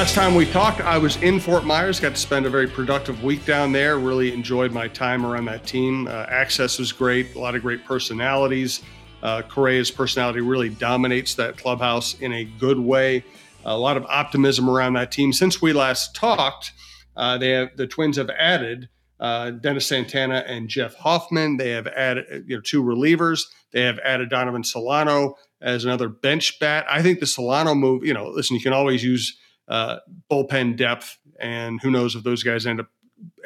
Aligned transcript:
Last 0.00 0.14
time 0.14 0.34
we 0.34 0.46
talked, 0.46 0.80
I 0.80 0.96
was 0.96 1.18
in 1.18 1.38
Fort 1.38 1.66
Myers, 1.66 2.00
got 2.00 2.14
to 2.14 2.16
spend 2.16 2.46
a 2.46 2.48
very 2.48 2.66
productive 2.66 3.22
week 3.22 3.44
down 3.44 3.70
there. 3.70 3.98
Really 3.98 4.32
enjoyed 4.32 4.72
my 4.72 4.88
time 4.88 5.26
around 5.26 5.44
that 5.44 5.66
team. 5.66 6.08
Uh, 6.08 6.24
access 6.30 6.78
was 6.78 6.90
great, 6.90 7.34
a 7.34 7.38
lot 7.38 7.54
of 7.54 7.60
great 7.60 7.84
personalities. 7.84 8.80
Uh, 9.22 9.42
Correa's 9.42 9.90
personality 9.90 10.40
really 10.40 10.70
dominates 10.70 11.34
that 11.34 11.58
clubhouse 11.58 12.18
in 12.20 12.32
a 12.32 12.44
good 12.44 12.78
way. 12.78 13.22
A 13.66 13.76
lot 13.76 13.98
of 13.98 14.06
optimism 14.06 14.70
around 14.70 14.94
that 14.94 15.12
team. 15.12 15.34
Since 15.34 15.60
we 15.60 15.74
last 15.74 16.16
talked, 16.16 16.72
uh, 17.14 17.36
they 17.36 17.50
have 17.50 17.76
the 17.76 17.86
Twins 17.86 18.16
have 18.16 18.30
added 18.30 18.88
uh, 19.20 19.50
Dennis 19.50 19.86
Santana 19.86 20.44
and 20.46 20.70
Jeff 20.70 20.94
Hoffman. 20.94 21.58
They 21.58 21.72
have 21.72 21.86
added 21.88 22.46
you 22.46 22.56
know 22.56 22.62
two 22.62 22.82
relievers. 22.82 23.42
They 23.74 23.82
have 23.82 23.98
added 23.98 24.30
Donovan 24.30 24.64
Solano 24.64 25.36
as 25.60 25.84
another 25.84 26.08
bench 26.08 26.58
bat. 26.58 26.86
I 26.88 27.02
think 27.02 27.20
the 27.20 27.26
Solano 27.26 27.74
move. 27.74 28.02
You 28.02 28.14
know, 28.14 28.28
listen, 28.28 28.56
you 28.56 28.62
can 28.62 28.72
always 28.72 29.04
use 29.04 29.36
uh, 29.70 30.00
bullpen 30.30 30.76
depth, 30.76 31.16
and 31.38 31.80
who 31.80 31.90
knows 31.90 32.14
if 32.14 32.24
those 32.24 32.42
guys 32.42 32.66
end 32.66 32.80
up 32.80 32.88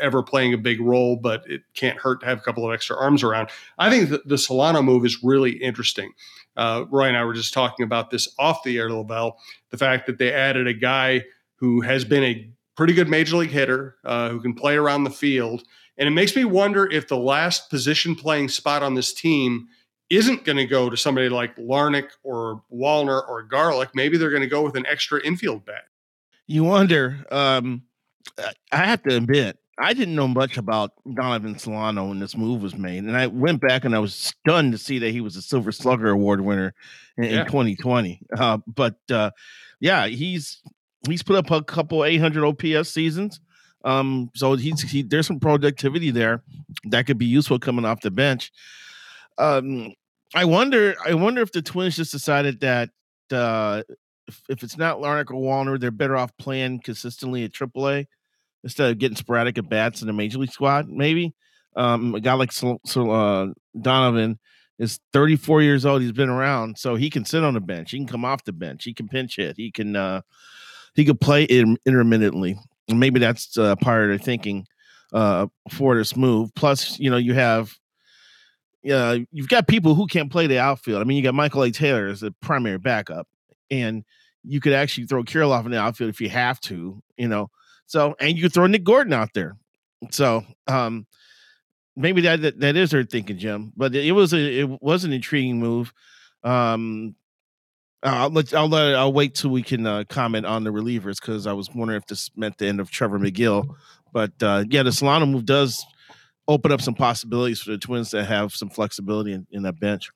ever 0.00 0.22
playing 0.22 0.54
a 0.54 0.58
big 0.58 0.80
role, 0.80 1.16
but 1.16 1.48
it 1.48 1.62
can't 1.74 1.98
hurt 1.98 2.20
to 2.20 2.26
have 2.26 2.38
a 2.38 2.40
couple 2.40 2.66
of 2.66 2.72
extra 2.72 2.96
arms 2.96 3.22
around. 3.22 3.50
I 3.78 3.90
think 3.90 4.10
the, 4.24 4.38
Solano 4.38 4.82
move 4.82 5.04
is 5.04 5.22
really 5.22 5.52
interesting. 5.52 6.12
Uh, 6.56 6.84
Roy 6.90 7.08
and 7.08 7.16
I 7.16 7.24
were 7.24 7.34
just 7.34 7.52
talking 7.52 7.84
about 7.84 8.10
this 8.10 8.32
off 8.38 8.62
the 8.62 8.78
air, 8.78 8.90
Lavelle. 8.90 9.38
The 9.70 9.76
fact 9.76 10.06
that 10.06 10.18
they 10.18 10.32
added 10.32 10.66
a 10.66 10.74
guy 10.74 11.24
who 11.56 11.80
has 11.82 12.04
been 12.04 12.24
a 12.24 12.50
pretty 12.76 12.94
good 12.94 13.08
major 13.08 13.36
league 13.36 13.50
hitter, 13.50 13.96
uh, 14.04 14.30
who 14.30 14.40
can 14.40 14.54
play 14.54 14.76
around 14.76 15.04
the 15.04 15.10
field, 15.10 15.64
and 15.98 16.08
it 16.08 16.12
makes 16.12 16.34
me 16.34 16.44
wonder 16.44 16.90
if 16.90 17.08
the 17.08 17.16
last 17.16 17.70
position 17.70 18.14
playing 18.14 18.48
spot 18.48 18.82
on 18.82 18.94
this 18.94 19.12
team 19.12 19.68
isn't 20.10 20.44
going 20.44 20.58
to 20.58 20.66
go 20.66 20.90
to 20.90 20.96
somebody 20.96 21.28
like 21.28 21.56
Larnach 21.56 22.10
or 22.22 22.62
Wallner 22.72 23.26
or 23.28 23.42
Garlick. 23.42 23.90
Maybe 23.94 24.16
they're 24.16 24.30
going 24.30 24.42
to 24.42 24.48
go 24.48 24.62
with 24.62 24.76
an 24.76 24.86
extra 24.86 25.20
infield 25.24 25.64
bat 25.64 25.84
you 26.46 26.64
wonder. 26.64 27.24
Um, 27.30 27.82
I 28.72 28.84
have 28.86 29.02
to 29.04 29.16
admit, 29.16 29.58
I 29.78 29.92
didn't 29.92 30.14
know 30.14 30.28
much 30.28 30.56
about 30.56 30.92
Donovan 31.14 31.58
Solano 31.58 32.08
when 32.08 32.20
this 32.20 32.36
move 32.36 32.62
was 32.62 32.76
made, 32.76 33.04
and 33.04 33.16
I 33.16 33.26
went 33.26 33.60
back 33.60 33.84
and 33.84 33.94
I 33.94 33.98
was 33.98 34.14
stunned 34.14 34.72
to 34.72 34.78
see 34.78 34.98
that 35.00 35.10
he 35.10 35.20
was 35.20 35.36
a 35.36 35.42
Silver 35.42 35.72
Slugger 35.72 36.10
Award 36.10 36.40
winner 36.40 36.74
in, 37.16 37.24
yeah. 37.24 37.40
in 37.40 37.46
2020. 37.46 38.20
Uh, 38.36 38.58
but 38.66 38.96
uh, 39.10 39.30
yeah, 39.80 40.06
he's 40.06 40.62
he's 41.08 41.22
put 41.22 41.36
up 41.36 41.50
a 41.50 41.62
couple 41.62 42.04
800 42.04 42.44
OPS 42.44 42.90
seasons. 42.90 43.40
Um, 43.84 44.30
so 44.34 44.54
he's 44.54 44.80
he, 44.80 45.02
there's 45.02 45.26
some 45.26 45.40
productivity 45.40 46.10
there 46.10 46.42
that 46.84 47.06
could 47.06 47.18
be 47.18 47.26
useful 47.26 47.58
coming 47.58 47.84
off 47.84 48.00
the 48.00 48.10
bench. 48.10 48.50
Um, 49.38 49.92
I 50.34 50.44
wonder, 50.44 50.94
I 51.04 51.14
wonder 51.14 51.42
if 51.42 51.52
the 51.52 51.62
Twins 51.62 51.96
just 51.96 52.12
decided 52.12 52.60
that 52.60 52.90
uh, 53.30 53.82
if, 54.28 54.42
if 54.48 54.62
it's 54.62 54.76
not 54.76 54.98
Larnach 54.98 55.30
or 55.30 55.40
Wallner, 55.40 55.78
they're 55.78 55.90
better 55.90 56.16
off 56.16 56.36
playing 56.38 56.80
consistently 56.80 57.44
at 57.44 57.52
AAA 57.52 58.06
instead 58.62 58.90
of 58.90 58.98
getting 58.98 59.16
sporadic 59.16 59.58
at 59.58 59.68
bats 59.68 60.00
in 60.00 60.06
the 60.06 60.12
major 60.12 60.38
league 60.38 60.50
squad. 60.50 60.88
Maybe 60.88 61.34
um, 61.76 62.14
a 62.14 62.20
guy 62.20 62.34
like 62.34 62.52
so, 62.52 62.78
so, 62.84 63.10
uh, 63.10 63.46
Donovan 63.80 64.38
is 64.78 65.00
34 65.12 65.62
years 65.62 65.86
old. 65.86 66.02
He's 66.02 66.12
been 66.12 66.28
around, 66.28 66.78
so 66.78 66.94
he 66.94 67.10
can 67.10 67.24
sit 67.24 67.44
on 67.44 67.54
the 67.54 67.60
bench. 67.60 67.90
He 67.90 67.98
can 67.98 68.06
come 68.06 68.24
off 68.24 68.44
the 68.44 68.52
bench. 68.52 68.84
He 68.84 68.94
can 68.94 69.08
pinch 69.08 69.36
hit. 69.36 69.56
He 69.56 69.70
can 69.70 69.96
uh, 69.96 70.22
he 70.94 71.04
could 71.04 71.20
play 71.20 71.44
in, 71.44 71.76
intermittently. 71.86 72.58
And 72.88 73.00
maybe 73.00 73.18
that's 73.20 73.56
uh, 73.56 73.76
part 73.76 74.10
of 74.10 74.20
thinking 74.20 74.66
uh, 75.12 75.46
for 75.70 75.96
this 75.96 76.16
move. 76.16 76.54
Plus, 76.54 76.98
you 76.98 77.10
know, 77.10 77.16
you 77.16 77.34
have 77.34 77.72
uh, 78.90 79.18
you've 79.32 79.48
got 79.48 79.66
people 79.66 79.94
who 79.94 80.06
can't 80.06 80.30
play 80.30 80.46
the 80.46 80.58
outfield. 80.58 81.00
I 81.00 81.04
mean, 81.04 81.16
you 81.16 81.22
got 81.22 81.34
Michael 81.34 81.62
A. 81.62 81.70
Taylor 81.70 82.06
as 82.06 82.20
the 82.20 82.32
primary 82.42 82.78
backup 82.78 83.26
and 83.70 84.04
you 84.42 84.60
could 84.60 84.72
actually 84.72 85.06
throw 85.06 85.22
Kirilloff 85.22 85.64
in 85.64 85.70
the 85.70 85.80
outfield 85.80 86.10
if 86.10 86.20
you 86.20 86.28
have 86.28 86.60
to, 86.62 87.02
you 87.16 87.28
know. 87.28 87.50
So 87.86 88.14
and 88.20 88.36
you 88.38 88.48
throw 88.48 88.66
Nick 88.66 88.84
Gordon 88.84 89.12
out 89.12 89.30
there. 89.34 89.56
So 90.10 90.44
um 90.66 91.06
maybe 91.96 92.20
that 92.22 92.42
that, 92.42 92.60
that 92.60 92.76
is 92.76 92.92
her 92.92 93.04
thinking, 93.04 93.38
Jim. 93.38 93.72
But 93.76 93.94
it 93.94 94.12
was 94.12 94.32
a 94.32 94.60
it 94.60 94.82
was 94.82 95.04
an 95.04 95.12
intriguing 95.12 95.58
move. 95.58 95.92
Um 96.42 97.14
I'll 98.04 98.30
let 98.30 98.52
I'll 98.52 98.68
let 98.68 98.94
I'll 98.94 99.12
wait 99.12 99.34
till 99.34 99.50
we 99.50 99.62
can 99.62 99.86
uh, 99.86 100.04
comment 100.08 100.44
on 100.44 100.62
the 100.62 100.70
relievers 100.70 101.20
because 101.20 101.46
I 101.46 101.54
was 101.54 101.70
wondering 101.74 101.96
if 101.96 102.06
this 102.06 102.30
meant 102.36 102.58
the 102.58 102.66
end 102.66 102.80
of 102.80 102.90
Trevor 102.90 103.18
Megill. 103.18 103.66
But 104.12 104.32
uh, 104.42 104.64
yeah, 104.68 104.82
the 104.82 104.92
Solano 104.92 105.24
move 105.24 105.46
does 105.46 105.84
open 106.46 106.70
up 106.70 106.82
some 106.82 106.94
possibilities 106.94 107.62
for 107.62 107.70
the 107.70 107.78
Twins 107.78 108.10
to 108.10 108.22
have 108.22 108.52
some 108.52 108.68
flexibility 108.68 109.32
in, 109.32 109.46
in 109.50 109.62
that 109.62 109.80
bench. 109.80 110.10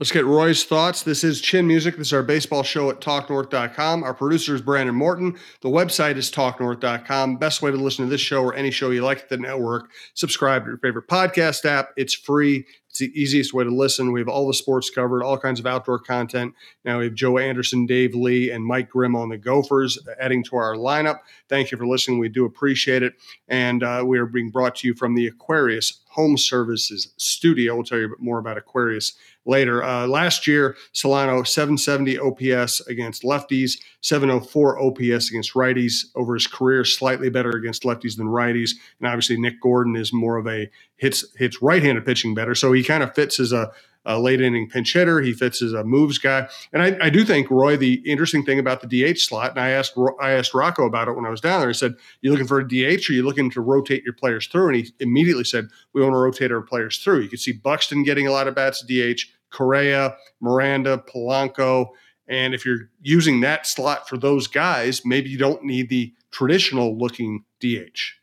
Let's 0.00 0.10
get 0.10 0.24
Roy's 0.24 0.64
thoughts. 0.64 1.02
This 1.02 1.22
is 1.22 1.40
Chin 1.40 1.66
Music. 1.66 1.96
This 1.96 2.08
is 2.08 2.12
our 2.12 2.24
baseball 2.24 2.64
show 2.64 2.90
at 2.90 3.00
talknorth.com. 3.00 4.02
Our 4.02 4.14
producer 4.14 4.54
is 4.54 4.60
Brandon 4.60 4.94
Morton. 4.96 5.38
The 5.60 5.68
website 5.68 6.16
is 6.16 6.30
talknorth.com. 6.30 7.36
Best 7.36 7.62
way 7.62 7.70
to 7.70 7.76
listen 7.76 8.06
to 8.06 8.10
this 8.10 8.20
show 8.20 8.42
or 8.42 8.54
any 8.54 8.72
show 8.72 8.90
you 8.90 9.02
like 9.02 9.18
at 9.18 9.28
the 9.28 9.36
network, 9.36 9.90
subscribe 10.14 10.64
to 10.64 10.70
your 10.70 10.78
favorite 10.78 11.06
podcast 11.06 11.64
app. 11.66 11.90
It's 11.96 12.14
free. 12.14 12.66
It's 12.92 13.00
the 13.00 13.20
easiest 13.20 13.54
way 13.54 13.64
to 13.64 13.70
listen. 13.74 14.12
We 14.12 14.20
have 14.20 14.28
all 14.28 14.46
the 14.46 14.54
sports 14.54 14.90
covered, 14.90 15.24
all 15.24 15.38
kinds 15.38 15.58
of 15.58 15.66
outdoor 15.66 15.98
content. 15.98 16.54
Now 16.84 16.98
we 16.98 17.06
have 17.06 17.14
Joe 17.14 17.38
Anderson, 17.38 17.86
Dave 17.86 18.14
Lee, 18.14 18.50
and 18.50 18.62
Mike 18.62 18.90
Grimm 18.90 19.16
on 19.16 19.30
the 19.30 19.38
Gophers 19.38 19.98
adding 20.20 20.44
to 20.44 20.56
our 20.56 20.74
lineup. 20.74 21.20
Thank 21.48 21.72
you 21.72 21.78
for 21.78 21.86
listening. 21.86 22.18
We 22.18 22.28
do 22.28 22.44
appreciate 22.44 23.02
it. 23.02 23.14
And 23.48 23.82
uh, 23.82 24.04
we 24.06 24.18
are 24.18 24.26
being 24.26 24.50
brought 24.50 24.76
to 24.76 24.88
you 24.88 24.94
from 24.94 25.14
the 25.14 25.26
Aquarius 25.26 26.02
Home 26.10 26.36
Services 26.36 27.14
Studio. 27.16 27.76
We'll 27.76 27.84
tell 27.84 27.98
you 27.98 28.06
a 28.06 28.10
bit 28.10 28.20
more 28.20 28.38
about 28.38 28.58
Aquarius 28.58 29.14
later. 29.46 29.82
Uh, 29.82 30.06
last 30.06 30.46
year, 30.46 30.76
Solano 30.92 31.44
770 31.44 32.18
OPS 32.18 32.80
against 32.88 33.22
lefties, 33.22 33.78
704 34.02 34.80
OPS 34.82 35.30
against 35.30 35.54
righties. 35.54 36.06
Over 36.14 36.34
his 36.34 36.46
career, 36.46 36.84
slightly 36.84 37.30
better 37.30 37.50
against 37.50 37.84
lefties 37.84 38.18
than 38.18 38.26
righties. 38.28 38.72
And 39.00 39.08
obviously, 39.08 39.40
Nick 39.40 39.60
Gordon 39.62 39.96
is 39.96 40.12
more 40.12 40.36
of 40.36 40.46
a 40.46 40.70
hits 41.02 41.24
hits 41.36 41.60
right-handed 41.60 42.06
pitching 42.06 42.32
better, 42.32 42.54
so 42.54 42.72
he 42.72 42.84
kind 42.84 43.02
of 43.02 43.12
fits 43.12 43.40
as 43.40 43.52
a 43.52 43.72
a 44.04 44.18
late 44.18 44.40
inning 44.40 44.68
pinch 44.68 44.92
hitter. 44.92 45.20
He 45.20 45.32
fits 45.32 45.60
as 45.60 45.72
a 45.72 45.84
moves 45.84 46.18
guy, 46.18 46.48
and 46.72 46.82
I, 46.82 47.06
I, 47.06 47.10
do 47.10 47.24
think 47.24 47.50
Roy. 47.50 47.76
The 47.76 48.02
interesting 48.04 48.44
thing 48.44 48.58
about 48.58 48.80
the 48.80 48.86
DH 48.88 49.18
slot, 49.18 49.50
and 49.50 49.60
I 49.60 49.70
asked 49.70 49.96
I 50.20 50.30
asked 50.30 50.54
Rocco 50.54 50.86
about 50.86 51.08
it 51.08 51.16
when 51.16 51.26
I 51.26 51.30
was 51.30 51.40
down 51.40 51.60
there. 51.60 51.68
I 51.68 51.72
said, 51.72 51.96
"You 52.20 52.30
looking 52.30 52.46
for 52.46 52.60
a 52.60 52.66
DH, 52.66 53.10
or 53.10 53.14
you 53.14 53.24
looking 53.24 53.50
to 53.50 53.60
rotate 53.60 54.04
your 54.04 54.14
players 54.14 54.46
through?" 54.46 54.68
And 54.68 54.76
he 54.76 54.92
immediately 55.00 55.44
said, 55.44 55.68
"We 55.92 56.02
want 56.02 56.14
to 56.14 56.18
rotate 56.18 56.52
our 56.52 56.62
players 56.62 56.98
through." 56.98 57.20
You 57.20 57.28
could 57.28 57.40
see 57.40 57.52
Buxton 57.52 58.04
getting 58.04 58.28
a 58.28 58.32
lot 58.32 58.46
of 58.46 58.54
bats 58.54 58.82
at 58.82 58.88
DH, 58.88 59.22
Correa, 59.50 60.16
Miranda, 60.40 61.02
Polanco, 61.12 61.88
and 62.28 62.54
if 62.54 62.64
you're 62.64 62.90
using 63.00 63.40
that 63.40 63.66
slot 63.66 64.08
for 64.08 64.16
those 64.16 64.46
guys, 64.46 65.02
maybe 65.04 65.30
you 65.30 65.38
don't 65.38 65.64
need 65.64 65.88
the 65.88 66.14
traditional 66.30 66.96
looking 66.96 67.44
DH. 67.60 68.21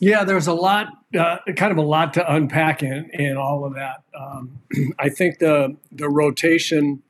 Yeah, 0.00 0.24
there's 0.24 0.46
a 0.46 0.54
lot, 0.54 0.88
uh, 1.16 1.36
kind 1.56 1.70
of 1.70 1.76
a 1.76 1.82
lot 1.82 2.14
to 2.14 2.32
unpack 2.32 2.82
in, 2.82 3.10
in 3.12 3.36
all 3.36 3.66
of 3.66 3.74
that. 3.74 4.02
Um, 4.18 4.58
I 4.98 5.10
think 5.10 5.38
the 5.38 5.76
the 5.92 6.08
rotation 6.08 7.02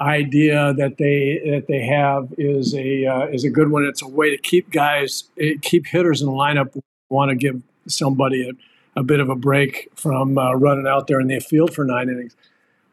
idea 0.00 0.74
that 0.74 0.98
they 0.98 1.40
that 1.50 1.66
they 1.68 1.86
have 1.86 2.34
is 2.36 2.74
a 2.74 3.06
uh, 3.06 3.26
is 3.26 3.44
a 3.44 3.50
good 3.50 3.70
one. 3.70 3.84
It's 3.84 4.02
a 4.02 4.08
way 4.08 4.30
to 4.30 4.36
keep 4.36 4.70
guys, 4.70 5.24
eh, 5.40 5.54
keep 5.62 5.86
hitters 5.86 6.20
in 6.20 6.26
the 6.26 6.32
lineup. 6.32 6.76
Want 7.08 7.30
to 7.30 7.36
give 7.36 7.62
somebody 7.86 8.48
a, 8.48 9.00
a 9.00 9.04
bit 9.04 9.20
of 9.20 9.28
a 9.28 9.36
break 9.36 9.90
from 9.94 10.36
uh, 10.36 10.54
running 10.54 10.88
out 10.88 11.06
there 11.06 11.20
in 11.20 11.28
the 11.28 11.38
field 11.38 11.72
for 11.72 11.84
nine 11.84 12.08
innings. 12.08 12.34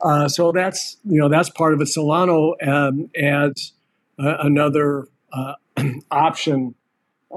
Uh, 0.02 0.28
so 0.28 0.52
that's 0.52 0.98
you 1.04 1.20
know 1.20 1.30
that's 1.30 1.50
part 1.50 1.74
of 1.74 1.82
it. 1.82 1.88
Solano 1.88 2.54
um, 2.62 3.10
adds 3.20 3.74
uh, 4.20 4.38
another 4.40 5.08
uh, 5.34 5.56
option 6.12 6.76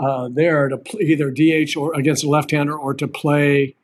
uh, 0.00 0.28
there 0.30 0.68
to 0.68 0.78
pl- 0.78 1.00
either 1.00 1.30
DH 1.30 1.76
or 1.76 1.94
against 1.94 2.24
a 2.24 2.28
left-hander 2.28 2.76
or 2.76 2.94
to 2.94 3.08
play 3.08 3.74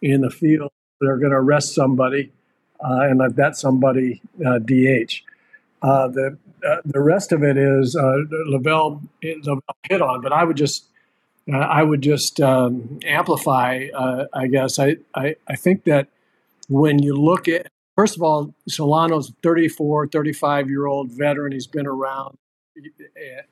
in 0.00 0.20
the 0.20 0.30
field. 0.30 0.70
They're 1.00 1.18
going 1.18 1.30
to 1.30 1.36
arrest 1.36 1.74
somebody 1.74 2.32
uh, 2.80 3.00
and 3.02 3.20
that 3.36 3.56
somebody 3.56 4.22
uh, 4.44 4.58
DH. 4.58 5.22
Uh, 5.82 6.08
the 6.08 6.38
uh, 6.66 6.76
the 6.84 7.00
rest 7.00 7.30
of 7.30 7.44
it 7.44 7.56
is 7.56 7.94
Lavelle, 7.94 9.00
Lavelle 9.22 9.62
hit 9.88 10.02
on, 10.02 10.20
but 10.22 10.32
I 10.32 10.42
would 10.42 10.56
just 10.56 10.86
I 11.52 11.84
would 11.84 12.02
just 12.02 12.40
um, 12.40 12.98
amplify. 13.04 13.86
I 14.34 14.48
guess 14.48 14.78
I, 14.80 14.96
I 15.14 15.36
I 15.46 15.54
think 15.54 15.84
that 15.84 16.08
when 16.68 17.00
you 17.00 17.14
look 17.14 17.46
at 17.46 17.68
first 17.94 18.16
of 18.16 18.22
all, 18.22 18.54
Solano's 18.68 19.32
34, 19.42 20.08
35 20.08 20.68
year 20.68 20.86
old 20.86 21.10
veteran. 21.12 21.52
He's 21.52 21.66
been 21.66 21.86
around. 21.86 22.38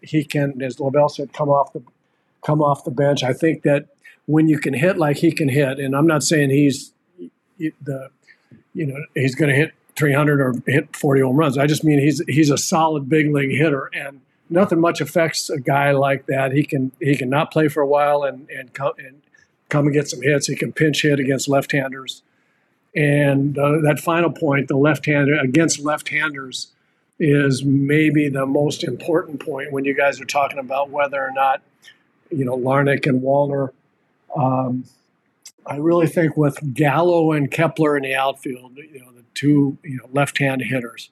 He 0.02 0.24
can, 0.24 0.60
as 0.62 0.78
Lavelle 0.78 1.08
said, 1.08 1.32
come 1.32 1.48
off 1.48 1.72
the 1.72 1.82
come 2.44 2.62
off 2.62 2.84
the 2.84 2.90
bench. 2.90 3.22
I 3.22 3.32
think 3.32 3.62
that 3.62 3.86
when 4.26 4.48
you 4.48 4.58
can 4.58 4.74
hit 4.74 4.98
like 4.98 5.18
he 5.18 5.32
can 5.32 5.48
hit, 5.48 5.78
and 5.78 5.94
I'm 5.94 6.06
not 6.06 6.22
saying 6.22 6.50
he's 6.50 6.92
the, 7.58 8.10
you 8.74 8.86
know, 8.86 9.04
he's 9.14 9.34
going 9.34 9.48
to 9.48 9.56
hit 9.56 9.72
300 9.96 10.40
or 10.40 10.54
hit 10.66 10.94
40 10.94 11.22
home 11.22 11.36
runs. 11.36 11.58
I 11.58 11.66
just 11.66 11.84
mean 11.84 11.98
he's 11.98 12.22
he's 12.28 12.50
a 12.50 12.58
solid 12.58 13.08
big 13.08 13.32
league 13.32 13.56
hitter, 13.56 13.90
and 13.94 14.20
nothing 14.50 14.80
much 14.80 15.00
affects 15.00 15.50
a 15.50 15.58
guy 15.58 15.92
like 15.92 16.26
that. 16.26 16.52
He 16.52 16.64
can 16.64 16.92
he 17.00 17.16
can 17.16 17.30
not 17.30 17.50
play 17.50 17.68
for 17.68 17.80
a 17.80 17.86
while 17.86 18.22
and 18.22 18.48
and 18.50 18.72
come 18.74 18.92
and 18.98 19.22
come 19.68 19.86
and 19.86 19.94
get 19.94 20.08
some 20.08 20.22
hits. 20.22 20.46
He 20.46 20.56
can 20.56 20.72
pinch 20.72 21.02
hit 21.02 21.18
against 21.18 21.48
left-handers, 21.48 22.22
and 22.94 23.58
uh, 23.58 23.80
that 23.82 23.98
final 23.98 24.30
point, 24.30 24.68
the 24.68 24.76
left-hander 24.76 25.38
against 25.38 25.80
left-handers. 25.80 26.68
is 27.18 27.64
maybe 27.64 28.28
the 28.28 28.44
most 28.44 28.84
important 28.84 29.40
point 29.40 29.72
when 29.72 29.86
you 29.86 29.94
guys 29.94 30.20
are 30.20 30.26
talking 30.26 30.58
about 30.58 30.90
whether 30.90 31.18
or 31.18 31.32
not, 31.32 31.62
you 32.30 32.44
know, 32.44 32.56
Larnach 32.56 33.06
and 33.06 33.22
Wallner. 33.22 33.70
Um, 34.34 34.84
I 35.66 35.76
really 35.76 36.06
think 36.06 36.36
with 36.36 36.74
Gallo 36.74 37.32
and 37.32 37.50
Kepler 37.50 37.96
in 37.96 38.04
the 38.04 38.14
outfield, 38.14 38.76
you 38.76 39.00
know, 39.00 39.10
the 39.12 39.24
two 39.34 39.78
you 39.82 39.96
know 39.96 40.08
left-hand 40.12 40.62
hitters. 40.62 41.10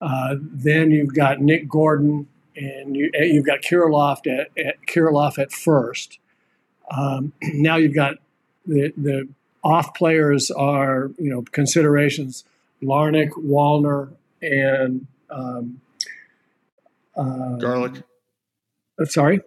Uh, 0.00 0.36
then 0.40 0.90
you've 0.90 1.14
got 1.14 1.40
Nick 1.40 1.68
Gordon 1.68 2.26
and 2.56 2.96
you, 2.96 3.10
you've 3.14 3.46
got 3.46 3.60
Kirilloff 3.60 4.26
at, 4.26 4.50
at 4.58 4.86
Kirilloff 4.86 5.38
at 5.38 5.52
first. 5.52 6.18
Um, 6.90 7.32
now 7.42 7.76
you've 7.76 7.94
got 7.94 8.16
the 8.66 8.92
the 8.96 9.28
off 9.64 9.94
players 9.94 10.50
are 10.50 11.10
you 11.18 11.30
know 11.30 11.42
considerations 11.52 12.44
Larnach, 12.82 13.30
Wallner, 13.30 14.10
and 14.40 15.06
um, 15.30 15.80
uh, 17.16 17.56
Garlick. 17.56 18.02
Uh, 19.00 19.04
sorry, 19.04 19.40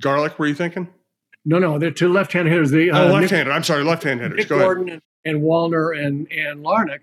Garlick. 0.00 0.38
Were 0.38 0.46
you 0.46 0.54
thinking? 0.54 0.88
No, 1.44 1.58
no, 1.58 1.78
they're 1.78 1.90
two 1.90 2.12
left-hand 2.12 2.48
hitters. 2.48 2.70
The, 2.70 2.90
uh, 2.90 3.04
oh, 3.04 3.12
left-handed. 3.12 3.52
I'm 3.52 3.64
sorry, 3.64 3.84
left-hand 3.84 4.20
hitters. 4.20 4.38
Nick 4.38 4.48
Go 4.48 4.58
Gordon 4.58 4.88
ahead. 4.88 5.02
And, 5.24 5.36
and 5.36 5.44
Wallner 5.44 5.96
and 5.96 6.30
and 6.32 6.64
Larnach. 6.64 7.02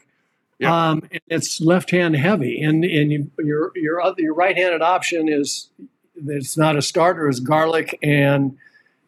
Um, 0.63 1.01
it's 1.27 1.59
left-hand 1.59 2.15
heavy, 2.15 2.61
and 2.61 2.83
and 2.83 3.11
you, 3.11 3.31
your 3.39 3.71
your 3.75 4.01
other, 4.01 4.21
your 4.21 4.35
right-handed 4.35 4.81
option 4.81 5.27
is 5.27 5.69
it's 6.15 6.57
not 6.57 6.75
a 6.75 6.81
starter 6.81 7.27
is 7.27 7.39
Garlick 7.39 7.97
and 8.03 8.57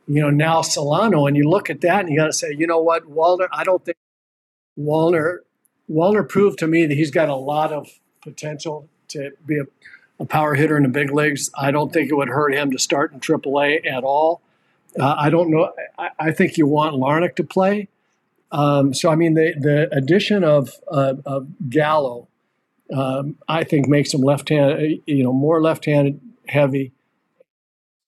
you 0.08 0.22
know 0.22 0.32
now 0.32 0.62
Solano, 0.62 1.28
and 1.28 1.38
you 1.38 1.48
look 1.48 1.70
at 1.70 1.82
that 1.82 2.02
and 2.02 2.10
you 2.10 2.18
got 2.18 2.28
to 2.28 2.34
say, 2.34 2.56
you 2.58 2.66
know 2.66 2.82
what, 2.82 3.04
Wallner. 3.04 3.48
I 3.52 3.64
don't 3.64 3.86
think 3.86 3.98
Wallner 4.80 5.38
Wallner 5.90 6.28
proved 6.28 6.60
to 6.60 6.68
me 6.68 6.86
that 6.86 6.96
he's 6.96 7.12
got 7.12 7.30
a 7.30 7.36
lot 7.36 7.72
of 7.72 7.88
potential 8.22 8.90
to 9.10 9.32
be 9.46 9.60
a, 9.60 9.64
a 10.24 10.26
power 10.26 10.56
hitter 10.56 10.76
in 10.78 10.84
the 10.84 10.90
big 10.90 11.12
leagues. 11.12 11.52
I 11.56 11.72
don't 11.72 11.94
think 11.94 12.10
it 12.10 12.16
would 12.16 12.30
hurt 12.30 12.54
him 12.54 12.72
to 12.72 12.80
start 12.80 13.14
in 13.14 13.20
AAA 13.20 13.86
at 13.86 14.04
all. 14.04 14.42
Uh, 15.00 15.16
I 15.18 15.30
don't 15.30 15.52
know. 15.52 15.72
I, 15.98 16.10
I, 16.20 16.32
think 16.32 16.58
you 16.58 16.66
want 16.66 16.96
Larnach 16.96 17.36
to 17.36 17.44
play. 17.44 17.90
Um, 18.52 18.94
so 18.94 19.10
I 19.10 19.16
mean, 19.16 19.34
the 19.34 19.54
the 19.60 19.90
addition 19.96 20.44
of 20.44 20.72
uh, 20.90 21.16
of 21.26 21.48
Gallo, 21.70 22.28
um, 22.94 23.36
I 23.48 23.64
think 23.64 23.88
makes 23.88 24.14
him 24.14 24.22
left 24.22 24.50
hand, 24.50 25.02
you 25.06 25.24
know, 25.24 25.34
more 25.34 25.62
left 25.62 25.86
handed 25.86 26.22
heavy. 26.48 26.92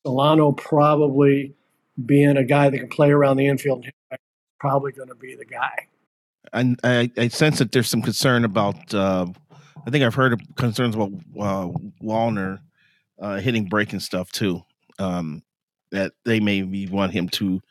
Solano 0.06 0.52
probably 0.52 1.56
being 2.06 2.38
a 2.38 2.44
guy 2.44 2.70
that 2.70 2.78
can 2.78 2.90
play 2.90 3.10
around 3.10 3.38
the 3.38 3.48
infield, 3.48 3.88
probably 4.60 4.92
going 4.92 5.10
to 5.10 5.16
be 5.16 5.36
the 5.36 5.46
guy. 5.46 5.88
And 6.54 6.80
I, 6.84 7.10
I, 7.18 7.28
sense 7.30 7.58
that 7.58 7.72
there's 7.72 7.90
some 7.90 8.04
concern 8.04 8.46
about. 8.46 8.94
Uh, 8.94 9.26
I 9.86 9.90
think 9.90 10.04
I've 10.04 10.16
heard 10.16 10.42
concerns 10.56 10.96
about 10.96 11.12
uh, 11.40 11.70
Wallner 12.02 12.60
uh, 13.20 13.38
hitting 13.38 13.66
breaking 13.66 14.00
stuff 14.00 14.32
too. 14.32 14.62
Um, 15.00 15.44
that 15.92 16.14
they 16.26 16.40
maybe 16.40 16.88
want 16.88 17.14
him 17.14 17.30
to 17.30 17.62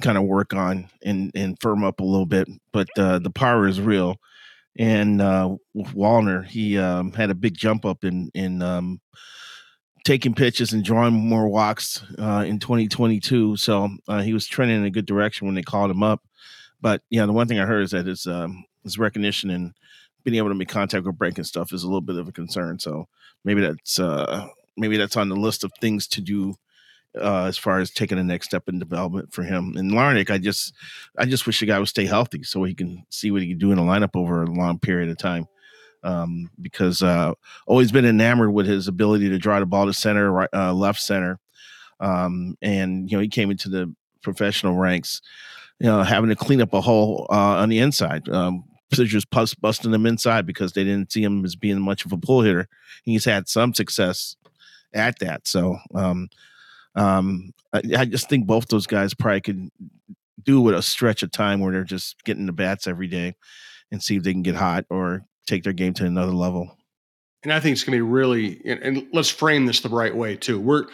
kind 0.00 0.18
of 0.18 0.24
work 0.24 0.54
on 0.54 0.88
and 1.04 1.30
and 1.34 1.60
firm 1.60 1.84
up 1.84 2.00
a 2.00 2.04
little 2.04 2.26
bit. 2.26 2.48
But 2.72 2.88
uh, 2.98 3.18
the 3.18 3.30
power 3.30 3.66
is 3.66 3.80
real. 3.80 4.16
And 4.78 5.20
uh, 5.20 5.56
Wallner, 5.76 6.46
he 6.46 6.78
um, 6.78 7.12
had 7.12 7.30
a 7.30 7.34
big 7.34 7.56
jump 7.56 7.84
up 7.84 8.04
in 8.04 8.30
in 8.34 8.62
um, 8.62 9.00
taking 10.04 10.34
pitches 10.34 10.72
and 10.72 10.84
drawing 10.84 11.14
more 11.14 11.48
walks 11.48 12.04
uh, 12.18 12.44
in 12.46 12.58
2022. 12.58 13.56
So 13.56 13.90
uh, 14.08 14.22
he 14.22 14.32
was 14.32 14.46
trending 14.46 14.78
in 14.78 14.84
a 14.84 14.90
good 14.90 15.06
direction 15.06 15.46
when 15.46 15.54
they 15.54 15.62
called 15.62 15.90
him 15.90 16.02
up. 16.02 16.22
But 16.80 17.02
yeah, 17.10 17.26
the 17.26 17.32
one 17.32 17.46
thing 17.46 17.60
I 17.60 17.66
heard 17.66 17.84
is 17.84 17.90
that 17.92 18.06
his 18.06 18.26
um, 18.26 18.64
his 18.82 18.98
recognition 18.98 19.50
and 19.50 19.74
being 20.24 20.36
able 20.36 20.48
to 20.48 20.54
make 20.54 20.68
contact 20.68 21.04
with 21.04 21.18
breaking 21.18 21.44
stuff 21.44 21.72
is 21.72 21.82
a 21.82 21.86
little 21.86 22.00
bit 22.00 22.16
of 22.16 22.28
a 22.28 22.32
concern. 22.32 22.78
So 22.78 23.08
maybe 23.44 23.60
that's 23.60 23.98
uh, 23.98 24.48
maybe 24.76 24.96
that's 24.96 25.16
on 25.16 25.28
the 25.28 25.36
list 25.36 25.64
of 25.64 25.72
things 25.80 26.06
to 26.08 26.20
do 26.20 26.54
uh, 27.20 27.44
as 27.44 27.58
far 27.58 27.78
as 27.78 27.90
taking 27.90 28.16
the 28.16 28.24
next 28.24 28.46
step 28.46 28.68
in 28.68 28.78
development 28.78 29.32
for 29.32 29.42
him. 29.42 29.74
And 29.76 29.92
Larnach, 29.92 30.30
I 30.30 30.38
just, 30.38 30.74
I 31.18 31.24
just 31.24 31.46
wish 31.46 31.60
the 31.60 31.66
guy 31.66 31.78
would 31.78 31.88
stay 31.88 32.06
healthy 32.06 32.42
so 32.42 32.64
he 32.64 32.74
can 32.74 33.04
see 33.10 33.30
what 33.30 33.42
he 33.42 33.48
can 33.48 33.58
do 33.58 33.72
in 33.72 33.78
a 33.78 33.82
lineup 33.82 34.10
over 34.14 34.42
a 34.42 34.46
long 34.46 34.78
period 34.78 35.10
of 35.10 35.18
time. 35.18 35.46
Um, 36.04 36.50
because 36.60 37.00
uh, 37.00 37.32
always 37.66 37.92
been 37.92 38.04
enamored 38.04 38.52
with 38.52 38.66
his 38.66 38.88
ability 38.88 39.28
to 39.28 39.38
draw 39.38 39.60
the 39.60 39.66
ball 39.66 39.86
to 39.86 39.92
center, 39.92 40.32
right, 40.32 40.48
uh, 40.52 40.72
left 40.72 41.00
center, 41.00 41.38
um, 42.00 42.58
and 42.60 43.08
you 43.08 43.16
know 43.16 43.22
he 43.22 43.28
came 43.28 43.52
into 43.52 43.68
the 43.68 43.94
professional 44.20 44.74
ranks, 44.74 45.22
you 45.78 45.86
know, 45.86 46.02
having 46.02 46.28
to 46.28 46.34
clean 46.34 46.60
up 46.60 46.72
a 46.72 46.80
hole 46.80 47.28
uh, 47.30 47.60
on 47.60 47.68
the 47.68 47.78
inside. 47.78 48.28
Um, 48.28 48.64
just 48.96 49.30
busting 49.60 49.90
them 49.90 50.06
inside 50.06 50.46
because 50.46 50.72
they 50.72 50.84
didn't 50.84 51.12
see 51.12 51.22
him 51.22 51.44
as 51.44 51.56
being 51.56 51.80
much 51.80 52.04
of 52.04 52.12
a 52.12 52.18
pull 52.18 52.42
hitter. 52.42 52.68
He's 53.04 53.24
had 53.24 53.48
some 53.48 53.74
success 53.74 54.36
at 54.92 55.18
that. 55.20 55.46
So 55.46 55.78
um, 55.94 56.28
um, 56.94 57.52
I, 57.72 57.82
I, 57.96 58.04
just 58.04 58.28
think 58.28 58.46
both 58.46 58.68
those 58.68 58.86
guys 58.86 59.14
probably 59.14 59.40
could 59.40 59.70
do 60.42 60.60
with 60.60 60.74
a 60.74 60.82
stretch 60.82 61.22
of 61.22 61.30
time 61.30 61.60
where 61.60 61.72
they're 61.72 61.84
just 61.84 62.22
getting 62.24 62.46
the 62.46 62.52
bats 62.52 62.86
every 62.86 63.06
day 63.06 63.34
and 63.90 64.02
see 64.02 64.16
if 64.16 64.22
they 64.22 64.32
can 64.32 64.42
get 64.42 64.54
hot 64.54 64.84
or 64.90 65.24
take 65.46 65.64
their 65.64 65.72
game 65.72 65.94
to 65.94 66.04
another 66.04 66.32
level. 66.32 66.76
And 67.42 67.52
I 67.52 67.60
think 67.60 67.72
it's 67.72 67.84
going 67.84 67.98
to 67.98 68.04
be 68.04 68.10
really, 68.10 68.60
and, 68.64 68.80
and 68.80 69.08
let's 69.12 69.28
frame 69.28 69.66
this 69.66 69.80
the 69.80 69.88
right 69.88 70.14
way 70.14 70.36
too. 70.36 70.60
We're 70.60 70.86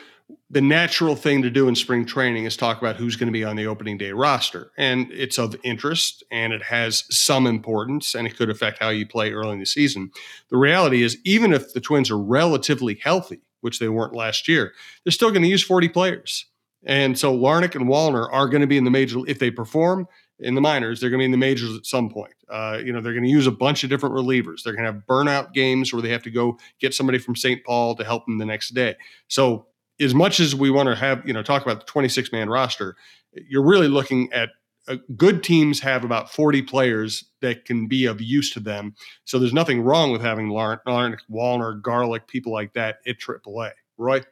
the 0.50 0.60
natural 0.60 1.14
thing 1.14 1.42
to 1.42 1.50
do 1.50 1.68
in 1.68 1.74
spring 1.74 2.04
training 2.06 2.44
is 2.44 2.56
talk 2.56 2.78
about 2.78 2.96
who's 2.96 3.16
going 3.16 3.26
to 3.26 3.32
be 3.32 3.44
on 3.44 3.56
the 3.56 3.66
opening 3.66 3.98
day 3.98 4.12
roster. 4.12 4.70
And 4.76 5.10
it's 5.10 5.38
of 5.38 5.56
interest 5.62 6.22
and 6.30 6.52
it 6.52 6.62
has 6.62 7.04
some 7.10 7.46
importance 7.46 8.14
and 8.14 8.26
it 8.26 8.36
could 8.36 8.50
affect 8.50 8.78
how 8.78 8.88
you 8.88 9.06
play 9.06 9.32
early 9.32 9.52
in 9.52 9.58
the 9.58 9.66
season. 9.66 10.10
The 10.50 10.56
reality 10.56 11.02
is, 11.02 11.18
even 11.24 11.52
if 11.52 11.72
the 11.72 11.80
Twins 11.80 12.10
are 12.10 12.18
relatively 12.18 12.98
healthy, 13.02 13.40
which 13.60 13.78
they 13.78 13.88
weren't 13.88 14.14
last 14.14 14.48
year, 14.48 14.72
they're 15.04 15.12
still 15.12 15.30
going 15.30 15.42
to 15.42 15.48
use 15.48 15.62
40 15.62 15.88
players. 15.88 16.46
And 16.84 17.18
so 17.18 17.36
Larnach 17.36 17.74
and 17.74 17.86
Wallner 17.86 18.28
are 18.32 18.48
going 18.48 18.60
to 18.60 18.66
be 18.66 18.78
in 18.78 18.84
the 18.84 18.90
major 18.90 19.18
if 19.26 19.38
they 19.38 19.50
perform 19.50 20.08
in 20.40 20.54
the 20.54 20.60
minors, 20.60 21.00
they're 21.00 21.10
going 21.10 21.18
to 21.18 21.22
be 21.22 21.26
in 21.26 21.32
the 21.32 21.36
majors 21.36 21.76
at 21.76 21.84
some 21.84 22.08
point. 22.08 22.32
Uh, 22.48 22.78
you 22.82 22.92
know, 22.92 23.00
they're 23.00 23.12
going 23.12 23.24
to 23.24 23.30
use 23.30 23.46
a 23.46 23.52
bunch 23.52 23.82
of 23.82 23.90
different 23.90 24.14
relievers. 24.14 24.62
They're 24.62 24.72
going 24.72 24.84
to 24.84 24.92
have 24.92 25.02
burnout 25.06 25.52
games 25.52 25.92
where 25.92 26.00
they 26.00 26.10
have 26.10 26.22
to 26.22 26.30
go 26.30 26.58
get 26.80 26.94
somebody 26.94 27.18
from 27.18 27.34
St. 27.34 27.64
Paul 27.64 27.96
to 27.96 28.04
help 28.04 28.24
them 28.26 28.38
the 28.38 28.46
next 28.46 28.70
day. 28.70 28.96
So, 29.26 29.66
as 30.00 30.14
much 30.14 30.40
as 30.40 30.54
we 30.54 30.70
want 30.70 30.88
to 30.88 30.94
have, 30.94 31.26
you 31.26 31.32
know, 31.32 31.42
talk 31.42 31.62
about 31.62 31.80
the 31.80 31.86
26 31.86 32.32
man 32.32 32.48
roster, 32.48 32.96
you're 33.32 33.64
really 33.64 33.88
looking 33.88 34.32
at 34.32 34.50
uh, 34.86 34.96
good 35.16 35.42
teams 35.42 35.80
have 35.80 36.02
about 36.02 36.32
40 36.32 36.62
players 36.62 37.24
that 37.42 37.64
can 37.64 37.86
be 37.88 38.06
of 38.06 38.20
use 38.20 38.50
to 38.52 38.60
them. 38.60 38.94
So 39.24 39.38
there's 39.38 39.52
nothing 39.52 39.82
wrong 39.82 40.12
with 40.12 40.22
having 40.22 40.48
Larnach, 40.48 41.18
Wallner, 41.30 41.80
Garlick, 41.82 42.26
people 42.26 42.52
like 42.52 42.72
that 42.72 42.98
at 43.06 43.18
AAA. 43.18 43.72
Roy? 43.98 44.22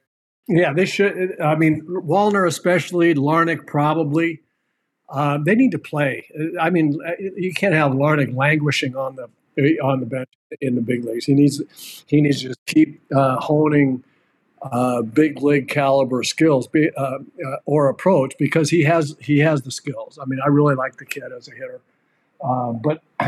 Yeah, 0.48 0.72
they 0.72 0.86
should. 0.86 1.38
I 1.40 1.56
mean, 1.56 1.82
Wallner 1.82 2.46
especially, 2.46 3.14
Larnach 3.14 3.66
probably. 3.66 4.40
Uh, 5.08 5.38
they 5.44 5.54
need 5.54 5.72
to 5.72 5.78
play. 5.78 6.26
I 6.60 6.70
mean, 6.70 6.98
you 7.36 7.52
can't 7.52 7.74
have 7.74 7.92
Larnach 7.92 8.34
languishing 8.34 8.96
on 8.96 9.16
the 9.16 9.28
on 9.80 10.00
the 10.00 10.06
bench 10.06 10.28
in 10.60 10.74
the 10.74 10.80
big 10.80 11.04
leagues. 11.04 11.26
He 11.26 11.34
needs 11.34 11.60
he 12.06 12.20
needs 12.20 12.42
to 12.42 12.48
just 12.48 12.60
keep 12.66 13.00
uh, 13.12 13.36
honing– 13.36 14.02
uh, 14.72 15.02
big 15.02 15.42
league 15.42 15.68
caliber 15.68 16.22
skills 16.22 16.66
be, 16.66 16.90
uh, 16.96 17.00
uh, 17.00 17.56
or 17.66 17.88
approach 17.88 18.34
because 18.38 18.70
he 18.70 18.82
has 18.84 19.16
he 19.20 19.38
has 19.38 19.62
the 19.62 19.70
skills. 19.70 20.18
I 20.20 20.24
mean, 20.26 20.40
I 20.44 20.48
really 20.48 20.74
like 20.74 20.96
the 20.96 21.04
kid 21.04 21.32
as 21.36 21.48
a 21.48 21.52
hitter. 21.52 21.80
Uh, 22.42 22.72
but 22.72 23.02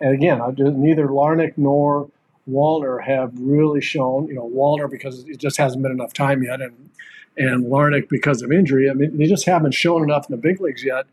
again, 0.00 0.40
neither 0.56 1.08
Larnach 1.08 1.54
nor 1.56 2.08
Wallner 2.48 3.02
have 3.02 3.32
really 3.38 3.80
shown. 3.80 4.28
You 4.28 4.34
know, 4.34 4.50
Wallner 4.50 4.90
because 4.90 5.24
it 5.28 5.38
just 5.38 5.56
hasn't 5.56 5.82
been 5.82 5.92
enough 5.92 6.12
time 6.12 6.42
yet, 6.42 6.60
and 6.60 6.90
and 7.36 7.66
Larnach 7.66 8.08
because 8.08 8.42
of 8.42 8.52
injury. 8.52 8.90
I 8.90 8.94
mean, 8.94 9.16
they 9.16 9.26
just 9.26 9.46
haven't 9.46 9.72
shown 9.72 10.02
enough 10.02 10.28
in 10.28 10.36
the 10.36 10.42
big 10.42 10.60
leagues 10.60 10.84
yet 10.84 11.06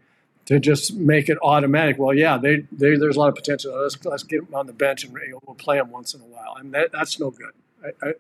to 0.46 0.60
just 0.60 0.96
make 0.96 1.30
it 1.30 1.38
automatic. 1.44 1.98
Well, 2.00 2.14
yeah, 2.14 2.38
they, 2.38 2.66
they 2.72 2.96
there's 2.98 3.16
a 3.16 3.20
lot 3.20 3.30
of 3.30 3.36
potential. 3.36 3.80
Let's 3.80 4.04
let's 4.04 4.24
get 4.24 4.46
them 4.46 4.56
on 4.56 4.68
the 4.68 4.74
bench 4.74 5.04
and 5.04 5.14
we'll 5.14 5.56
play 5.56 5.78
them 5.78 5.92
once 5.92 6.14
in 6.14 6.22
a 6.22 6.26
while. 6.26 6.56
And 6.58 6.74
that, 6.74 6.92
that's 6.92 7.20
no 7.20 7.30
good. 7.30 7.52
I, 7.86 8.08
I, 8.08 8.14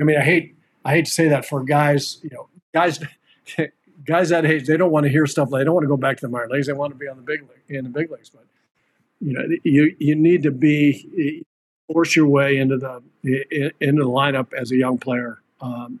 I 0.00 0.04
mean, 0.04 0.16
I 0.16 0.22
hate 0.22 0.56
I 0.84 0.92
hate 0.92 1.06
to 1.06 1.10
say 1.10 1.28
that 1.28 1.46
for 1.46 1.62
guys, 1.62 2.18
you 2.22 2.30
know, 2.30 2.48
guys, 2.72 3.00
guys 4.04 4.28
that 4.28 4.44
age, 4.44 4.66
they 4.66 4.76
don't 4.76 4.90
want 4.90 5.04
to 5.04 5.10
hear 5.10 5.26
stuff. 5.26 5.50
They 5.50 5.64
don't 5.64 5.74
want 5.74 5.84
to 5.84 5.88
go 5.88 5.96
back 5.96 6.18
to 6.18 6.26
the 6.26 6.28
minor 6.28 6.48
leagues. 6.48 6.66
They 6.66 6.72
want 6.72 6.92
to 6.92 6.98
be 6.98 7.08
on 7.08 7.16
the 7.16 7.22
big 7.22 7.42
league 7.42 7.76
in 7.76 7.84
the 7.84 7.90
big 7.90 8.10
leagues. 8.10 8.30
But 8.30 8.44
you 9.20 9.32
know, 9.32 9.42
you 9.64 9.94
you 9.98 10.14
need 10.14 10.42
to 10.42 10.50
be 10.50 11.08
eh, 11.18 11.42
force 11.92 12.14
your 12.14 12.26
way 12.26 12.58
into 12.58 12.76
the 12.76 13.02
eh, 13.26 13.44
eh, 13.50 13.70
into 13.80 14.02
the 14.02 14.10
lineup 14.10 14.52
as 14.52 14.70
a 14.70 14.76
young 14.76 14.98
player 14.98 15.40
um, 15.60 16.00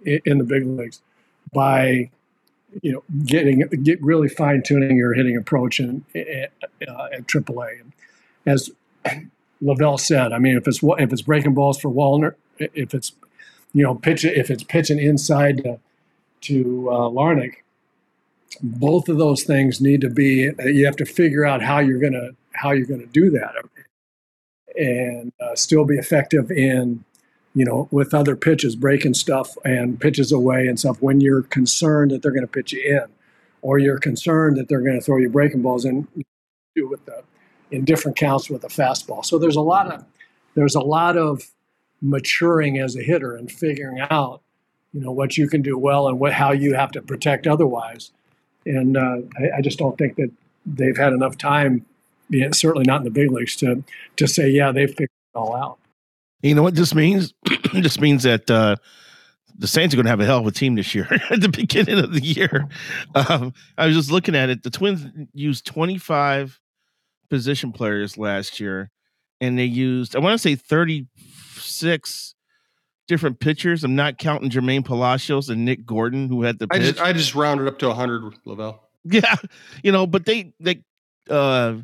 in 0.00 0.38
the 0.38 0.44
big 0.44 0.66
leagues 0.66 1.00
by 1.52 2.10
you 2.82 2.92
know 2.92 3.04
getting 3.24 3.60
get 3.82 4.02
really 4.02 4.28
fine 4.28 4.62
tuning 4.62 4.96
your 4.96 5.14
hitting 5.14 5.36
approach 5.36 5.78
in, 5.78 6.04
uh, 6.14 7.08
at 7.12 7.26
AAA. 7.26 7.80
And 7.80 7.92
as 8.44 8.70
Lavelle 9.60 9.98
said, 9.98 10.32
I 10.32 10.38
mean, 10.38 10.56
if 10.56 10.66
it's 10.66 10.80
if 10.82 11.12
it's 11.12 11.22
breaking 11.22 11.54
balls 11.54 11.80
for 11.80 11.90
Wallner, 11.90 12.34
if 12.58 12.92
it's 12.92 13.12
you 13.76 13.82
know, 13.82 13.94
pitch 13.94 14.24
it 14.24 14.38
if 14.38 14.50
it's 14.50 14.64
pitching 14.64 14.98
inside 14.98 15.58
to, 15.58 15.78
to 16.40 16.88
uh, 16.90 17.10
Larnach. 17.10 17.56
Both 18.62 19.10
of 19.10 19.18
those 19.18 19.42
things 19.42 19.82
need 19.82 20.00
to 20.00 20.08
be. 20.08 20.50
You 20.64 20.86
have 20.86 20.96
to 20.96 21.04
figure 21.04 21.44
out 21.44 21.62
how 21.62 21.80
you're 21.80 22.00
gonna 22.00 22.30
how 22.52 22.70
you're 22.70 22.86
gonna 22.86 23.04
do 23.04 23.30
that, 23.32 23.52
and 24.76 25.30
uh, 25.40 25.54
still 25.54 25.84
be 25.84 25.96
effective 25.96 26.50
in 26.50 27.04
you 27.54 27.66
know, 27.66 27.86
with 27.90 28.14
other 28.14 28.34
pitches, 28.34 28.76
breaking 28.76 29.14
stuff 29.14 29.56
and 29.64 30.00
pitches 30.00 30.32
away 30.32 30.66
and 30.68 30.78
stuff 30.78 31.00
when 31.00 31.20
you're 31.20 31.42
concerned 31.42 32.12
that 32.12 32.22
they're 32.22 32.30
to 32.30 32.46
pitch 32.46 32.72
you 32.72 32.82
in, 32.82 33.10
or 33.60 33.78
you're 33.78 33.98
concerned 33.98 34.56
that 34.56 34.68
they're 34.68 34.80
to 34.80 35.04
throw 35.04 35.18
you 35.18 35.28
breaking 35.28 35.60
balls 35.60 35.84
in, 35.84 36.08
do 36.74 36.88
with 36.88 37.04
the 37.04 37.22
in 37.70 37.84
different 37.84 38.16
counts 38.16 38.48
with 38.48 38.64
a 38.64 38.68
fastball. 38.68 39.24
So 39.24 39.38
there's 39.38 39.56
a 39.56 39.62
lot 39.62 39.92
of 39.92 40.04
there's 40.54 40.74
a 40.74 40.80
lot 40.80 41.18
of 41.18 41.50
maturing 42.00 42.78
as 42.78 42.96
a 42.96 43.02
hitter 43.02 43.34
and 43.34 43.50
figuring 43.50 44.00
out, 44.10 44.42
you 44.92 45.00
know, 45.00 45.12
what 45.12 45.36
you 45.36 45.48
can 45.48 45.62
do 45.62 45.78
well 45.78 46.08
and 46.08 46.18
what 46.18 46.32
how 46.32 46.52
you 46.52 46.74
have 46.74 46.92
to 46.92 47.02
protect 47.02 47.46
otherwise. 47.46 48.10
And 48.64 48.96
uh, 48.96 49.18
I, 49.38 49.58
I 49.58 49.60
just 49.60 49.78
don't 49.78 49.96
think 49.96 50.16
that 50.16 50.30
they've 50.64 50.96
had 50.96 51.12
enough 51.12 51.38
time, 51.38 51.84
certainly 52.52 52.84
not 52.84 52.98
in 52.98 53.04
the 53.04 53.10
big 53.10 53.30
leagues, 53.30 53.56
to 53.56 53.82
to 54.16 54.26
say, 54.26 54.48
yeah, 54.48 54.72
they've 54.72 54.88
figured 54.88 55.10
it 55.34 55.38
all 55.38 55.54
out. 55.54 55.78
You 56.42 56.54
know 56.54 56.62
what 56.62 56.74
this 56.74 56.94
means? 56.94 57.34
this 57.72 58.00
means 58.00 58.22
that 58.24 58.50
uh, 58.50 58.76
the 59.58 59.66
Saints 59.66 59.94
are 59.94 59.96
going 59.96 60.04
to 60.04 60.10
have 60.10 60.20
a 60.20 60.26
hell 60.26 60.38
of 60.38 60.46
a 60.46 60.52
team 60.52 60.74
this 60.74 60.94
year 60.94 61.08
at 61.30 61.40
the 61.40 61.48
beginning 61.48 61.98
of 61.98 62.12
the 62.12 62.22
year. 62.22 62.68
Um, 63.14 63.54
I 63.78 63.86
was 63.86 63.96
just 63.96 64.10
looking 64.10 64.36
at 64.36 64.50
it. 64.50 64.62
The 64.62 64.70
Twins 64.70 65.06
used 65.32 65.66
25 65.66 66.60
position 67.30 67.72
players 67.72 68.18
last 68.18 68.60
year, 68.60 68.90
and 69.40 69.58
they 69.58 69.64
used, 69.64 70.14
I 70.14 70.18
want 70.18 70.34
to 70.34 70.38
say 70.38 70.54
36 71.80 72.34
different 73.08 73.40
pitchers. 73.40 73.84
I'm 73.84 73.94
not 73.94 74.18
counting 74.18 74.50
Jermaine 74.50 74.84
Palacios 74.84 75.48
and 75.48 75.64
Nick 75.64 75.86
Gordon, 75.86 76.28
who 76.28 76.42
had 76.42 76.58
the 76.58 76.68
pitch. 76.68 76.80
I 76.80 76.84
just, 76.84 77.00
I 77.00 77.12
just 77.12 77.34
rounded 77.34 77.68
up 77.68 77.78
to 77.80 77.88
100, 77.88 78.34
Lavelle. 78.44 78.82
Yeah. 79.04 79.34
You 79.82 79.92
know, 79.92 80.06
but 80.06 80.26
they, 80.26 80.52
they, 80.58 80.82
uh, 81.30 81.76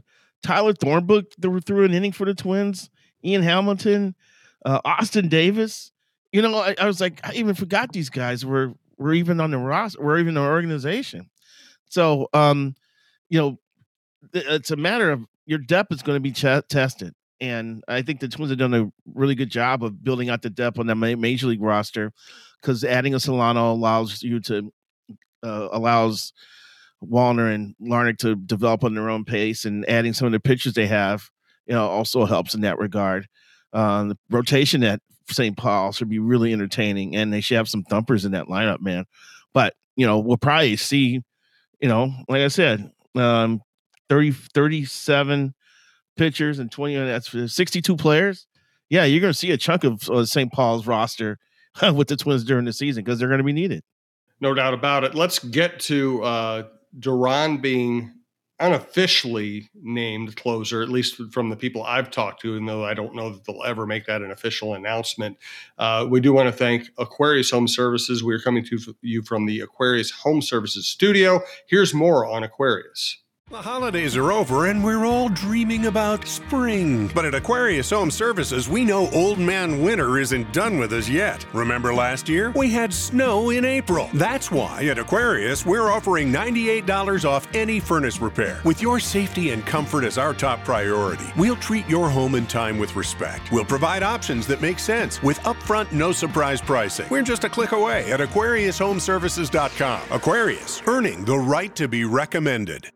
Tyler 0.42 0.72
Thornburg 0.72 1.26
threw 1.64 1.84
an 1.84 1.94
inning 1.94 2.12
for 2.12 2.24
the 2.24 2.34
Twins, 2.34 2.90
Ian 3.24 3.42
Hamilton 3.42 4.16
uh, 4.64 4.80
Austin 4.84 5.28
Davis. 5.28 5.92
You 6.32 6.42
know, 6.42 6.56
I, 6.56 6.74
I, 6.80 6.86
was 6.86 7.00
like, 7.00 7.20
I 7.24 7.34
even 7.34 7.54
forgot 7.54 7.92
these 7.92 8.10
guys 8.10 8.44
were 8.44 8.72
were 8.96 9.12
even 9.12 9.40
on 9.40 9.50
the 9.50 9.58
roster, 9.58 10.02
were 10.02 10.18
even 10.18 10.34
the 10.34 10.40
organization. 10.40 11.28
So, 11.88 12.28
um, 12.32 12.74
you 13.28 13.40
know, 13.40 13.58
it's 14.32 14.70
a 14.70 14.76
matter 14.76 15.10
of 15.10 15.26
your 15.44 15.58
depth 15.58 15.92
is 15.92 16.02
going 16.02 16.16
to 16.16 16.20
be 16.20 16.32
ch- 16.32 16.66
tested, 16.68 17.14
and 17.42 17.82
I 17.88 18.02
think 18.02 18.20
the 18.20 18.28
Twins 18.28 18.50
have 18.50 18.58
done 18.58 18.72
a 18.72 18.90
really 19.16 19.34
good 19.34 19.50
job 19.50 19.82
of 19.82 20.04
building 20.04 20.30
out 20.30 20.42
the 20.42 20.48
depth 20.48 20.78
on 20.78 20.86
the 20.86 20.94
major 20.94 21.48
league 21.48 21.60
roster 21.60 22.12
because 22.60 22.84
adding 22.84 23.16
a 23.16 23.20
Solano 23.20 23.72
allows 23.72 24.22
you 24.22 24.38
to 24.42 24.72
uh, 25.42 25.68
allows 25.72 26.32
Wallner 27.04 27.52
and 27.52 27.74
Larnach 27.82 28.18
to 28.18 28.36
develop 28.36 28.84
on 28.84 28.94
their 28.94 29.10
own 29.10 29.24
pace, 29.24 29.64
and 29.64 29.84
adding 29.88 30.12
some 30.12 30.26
of 30.26 30.32
the 30.32 30.38
pitchers 30.38 30.74
they 30.74 30.86
have, 30.86 31.30
you 31.66 31.74
know, 31.74 31.84
also 31.84 32.24
helps 32.26 32.54
in 32.54 32.60
that 32.60 32.78
regard. 32.78 33.26
Uh, 33.72 34.04
the 34.04 34.18
rotation 34.30 34.84
at 34.84 35.00
St. 35.28 35.56
Paul 35.56 35.90
should 35.90 36.08
be 36.08 36.20
really 36.20 36.52
entertaining, 36.52 37.16
and 37.16 37.32
they 37.32 37.40
should 37.40 37.56
have 37.56 37.68
some 37.68 37.82
thumpers 37.82 38.24
in 38.24 38.30
that 38.32 38.46
lineup, 38.46 38.80
man. 38.80 39.04
But 39.52 39.74
you 39.96 40.06
know, 40.06 40.20
we'll 40.20 40.36
probably 40.36 40.76
see, 40.76 41.20
you 41.80 41.88
know, 41.88 42.12
like 42.28 42.42
I 42.42 42.48
said, 42.48 42.92
um, 43.16 43.62
30, 44.08 44.30
37 44.30 45.54
pitchers 46.16 46.58
and 46.58 46.70
20, 46.70 46.96
that's 46.96 47.54
62 47.54 47.96
players. 47.96 48.46
Yeah, 48.90 49.04
you're 49.04 49.20
going 49.20 49.32
to 49.32 49.38
see 49.38 49.50
a 49.50 49.56
chunk 49.56 49.84
of 49.84 50.08
uh, 50.10 50.24
St. 50.24 50.52
Paul's 50.52 50.86
roster 50.86 51.38
with 51.94 52.08
the 52.08 52.16
Twins 52.16 52.44
during 52.44 52.64
the 52.64 52.72
season 52.72 53.04
because 53.04 53.18
they're 53.18 53.28
going 53.28 53.38
to 53.38 53.44
be 53.44 53.52
needed. 53.52 53.82
No 54.40 54.54
doubt 54.54 54.74
about 54.74 55.04
it. 55.04 55.14
Let's 55.14 55.38
get 55.38 55.78
to 55.80 56.22
uh, 56.24 56.62
Duran 56.98 57.58
being 57.58 58.12
unofficially 58.62 59.68
named 59.74 60.36
closer, 60.36 60.82
at 60.82 60.88
least 60.88 61.20
from 61.32 61.50
the 61.50 61.56
people 61.56 61.82
I've 61.82 62.10
talked 62.10 62.42
to, 62.42 62.56
and 62.56 62.68
though 62.68 62.84
I 62.84 62.94
don't 62.94 63.14
know 63.14 63.30
that 63.30 63.44
they'll 63.44 63.64
ever 63.64 63.86
make 63.86 64.06
that 64.06 64.22
an 64.22 64.30
official 64.30 64.74
announcement. 64.74 65.36
Uh, 65.78 66.06
we 66.08 66.20
do 66.20 66.32
want 66.32 66.48
to 66.48 66.52
thank 66.52 66.88
Aquarius 66.98 67.50
Home 67.50 67.66
Services. 67.66 68.22
We 68.22 68.34
are 68.34 68.38
coming 68.38 68.64
to 68.66 68.78
you 69.00 69.22
from 69.22 69.46
the 69.46 69.60
Aquarius 69.60 70.10
Home 70.10 70.40
Services 70.40 70.86
studio. 70.86 71.40
Here's 71.66 71.92
more 71.92 72.24
on 72.24 72.44
Aquarius. 72.44 73.21
The 73.52 73.60
holidays 73.60 74.16
are 74.16 74.32
over 74.32 74.68
and 74.68 74.82
we're 74.82 75.04
all 75.04 75.28
dreaming 75.28 75.84
about 75.84 76.26
spring. 76.26 77.08
But 77.08 77.26
at 77.26 77.34
Aquarius 77.34 77.90
Home 77.90 78.10
Services, 78.10 78.66
we 78.66 78.82
know 78.82 79.10
Old 79.10 79.38
Man 79.38 79.82
Winter 79.82 80.18
isn't 80.18 80.54
done 80.54 80.78
with 80.78 80.94
us 80.94 81.06
yet. 81.06 81.44
Remember 81.52 81.92
last 81.92 82.30
year? 82.30 82.50
We 82.56 82.70
had 82.70 82.94
snow 82.94 83.50
in 83.50 83.66
April. 83.66 84.08
That's 84.14 84.50
why 84.50 84.84
at 84.84 84.98
Aquarius, 84.98 85.66
we're 85.66 85.90
offering 85.90 86.32
$98 86.32 87.28
off 87.28 87.46
any 87.52 87.78
furnace 87.78 88.22
repair. 88.22 88.62
With 88.64 88.80
your 88.80 88.98
safety 88.98 89.50
and 89.50 89.66
comfort 89.66 90.04
as 90.04 90.16
our 90.16 90.32
top 90.32 90.64
priority, 90.64 91.26
we'll 91.36 91.56
treat 91.56 91.86
your 91.86 92.08
home 92.08 92.36
and 92.36 92.48
time 92.48 92.78
with 92.78 92.96
respect. 92.96 93.52
We'll 93.52 93.66
provide 93.66 94.02
options 94.02 94.46
that 94.46 94.62
make 94.62 94.78
sense 94.78 95.22
with 95.22 95.38
upfront, 95.40 95.92
no 95.92 96.10
surprise 96.10 96.62
pricing. 96.62 97.06
We're 97.10 97.20
just 97.20 97.44
a 97.44 97.50
click 97.50 97.72
away 97.72 98.10
at 98.10 98.20
AquariusHomeservices.com. 98.20 100.00
Aquarius, 100.10 100.82
earning 100.86 101.26
the 101.26 101.38
right 101.38 101.76
to 101.76 101.86
be 101.86 102.06
recommended. 102.06 102.90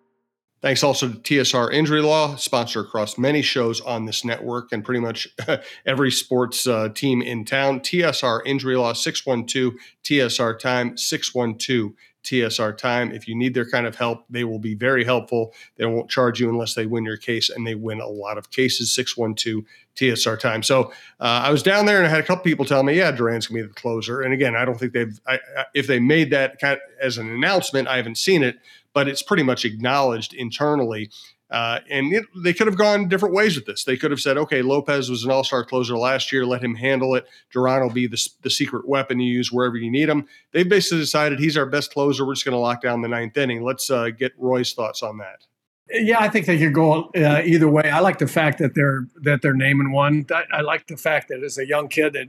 Thanks 0.62 0.82
also 0.82 1.10
to 1.10 1.18
TSR 1.18 1.72
Injury 1.72 2.00
Law, 2.00 2.36
sponsor 2.36 2.80
across 2.80 3.18
many 3.18 3.42
shows 3.42 3.80
on 3.82 4.06
this 4.06 4.24
network 4.24 4.72
and 4.72 4.84
pretty 4.84 5.00
much 5.00 5.28
every 5.86 6.10
sports 6.10 6.66
uh, 6.66 6.88
team 6.88 7.20
in 7.20 7.44
town. 7.44 7.80
TSR 7.80 8.40
Injury 8.46 8.76
Law, 8.76 8.94
612 8.94 9.74
TSR 10.02 10.58
Time, 10.58 10.96
612 10.96 11.92
TSR 12.24 12.76
Time. 12.76 13.12
If 13.12 13.28
you 13.28 13.36
need 13.36 13.52
their 13.52 13.68
kind 13.68 13.86
of 13.86 13.96
help, 13.96 14.24
they 14.30 14.44
will 14.44 14.58
be 14.58 14.74
very 14.74 15.04
helpful. 15.04 15.54
They 15.76 15.84
won't 15.84 16.10
charge 16.10 16.40
you 16.40 16.48
unless 16.48 16.74
they 16.74 16.86
win 16.86 17.04
your 17.04 17.18
case, 17.18 17.50
and 17.50 17.66
they 17.66 17.74
win 17.74 18.00
a 18.00 18.08
lot 18.08 18.38
of 18.38 18.50
cases. 18.50 18.94
612 18.94 19.64
TSR 19.94 20.38
Time. 20.38 20.62
So 20.62 20.92
uh, 21.20 21.42
I 21.44 21.50
was 21.50 21.62
down 21.62 21.86
there 21.86 21.98
and 21.98 22.06
I 22.06 22.10
had 22.10 22.20
a 22.20 22.26
couple 22.26 22.44
people 22.44 22.64
tell 22.64 22.82
me, 22.82 22.94
yeah, 22.94 23.10
Duran's 23.10 23.46
going 23.46 23.62
to 23.62 23.68
be 23.68 23.68
the 23.68 23.80
closer. 23.80 24.20
And 24.20 24.34
again, 24.34 24.54
I 24.54 24.64
don't 24.64 24.78
think 24.78 24.92
they've, 24.92 25.18
I, 25.26 25.38
if 25.74 25.86
they 25.86 25.98
made 25.98 26.30
that 26.32 26.60
kind 26.60 26.74
of, 26.74 26.80
as 27.00 27.16
an 27.16 27.30
announcement, 27.30 27.88
I 27.88 27.96
haven't 27.96 28.18
seen 28.18 28.42
it 28.42 28.58
but 28.96 29.08
it's 29.08 29.20
pretty 29.20 29.42
much 29.42 29.66
acknowledged 29.66 30.32
internally. 30.32 31.10
Uh, 31.50 31.80
and 31.90 32.14
it, 32.14 32.24
they 32.42 32.54
could 32.54 32.66
have 32.66 32.78
gone 32.78 33.08
different 33.08 33.34
ways 33.34 33.54
with 33.54 33.66
this. 33.66 33.84
They 33.84 33.98
could 33.98 34.10
have 34.10 34.20
said, 34.20 34.38
okay, 34.38 34.62
Lopez 34.62 35.10
was 35.10 35.22
an 35.22 35.30
all 35.30 35.44
star 35.44 35.66
closer 35.66 35.98
last 35.98 36.32
year. 36.32 36.46
Let 36.46 36.64
him 36.64 36.74
handle 36.74 37.14
it. 37.14 37.26
Duran 37.52 37.82
will 37.82 37.92
be 37.92 38.06
the, 38.06 38.18
the 38.40 38.48
secret 38.48 38.88
weapon 38.88 39.20
you 39.20 39.30
use 39.30 39.52
wherever 39.52 39.76
you 39.76 39.90
need 39.90 40.08
him. 40.08 40.26
They've 40.52 40.66
basically 40.66 41.00
decided 41.00 41.38
he's 41.38 41.58
our 41.58 41.66
best 41.66 41.92
closer. 41.92 42.24
We're 42.24 42.32
just 42.32 42.46
going 42.46 42.54
to 42.54 42.58
lock 42.58 42.80
down 42.80 43.02
the 43.02 43.08
ninth 43.08 43.36
inning. 43.36 43.62
Let's 43.62 43.90
uh, 43.90 44.08
get 44.08 44.32
Roy's 44.38 44.72
thoughts 44.72 45.02
on 45.02 45.18
that. 45.18 45.44
Yeah, 45.90 46.20
I 46.20 46.30
think 46.30 46.46
they 46.46 46.56
could 46.56 46.72
go 46.72 47.10
uh, 47.14 47.42
either 47.44 47.68
way. 47.68 47.90
I 47.90 48.00
like 48.00 48.16
the 48.16 48.26
fact 48.26 48.60
that 48.60 48.74
they're 48.74 49.06
that 49.24 49.42
they're 49.42 49.52
naming 49.52 49.92
one. 49.92 50.24
I, 50.34 50.44
I 50.50 50.60
like 50.62 50.86
the 50.86 50.96
fact 50.96 51.28
that 51.28 51.44
as 51.44 51.58
a 51.58 51.66
young 51.66 51.88
kid 51.88 52.14
that 52.14 52.28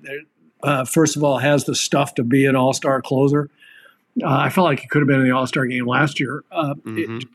uh, 0.63 0.83
first 0.83 1.15
of 1.15 1.23
all 1.23 1.37
has 1.37 1.63
the 1.63 1.75
stuff 1.75 2.13
to 2.15 2.25
be 2.25 2.45
an 2.45 2.57
all 2.57 2.73
star 2.73 3.01
closer. 3.01 3.49
Uh, 4.23 4.27
I 4.27 4.49
felt 4.49 4.65
like 4.65 4.79
he 4.79 4.87
could 4.87 4.99
have 4.99 5.07
been 5.07 5.19
in 5.19 5.25
the 5.25 5.35
All 5.35 5.47
Star 5.47 5.65
game 5.65 5.85
last 5.85 6.19
year 6.19 6.43
uh, 6.51 6.73
mm-hmm. 6.75 7.17
it, 7.17 7.25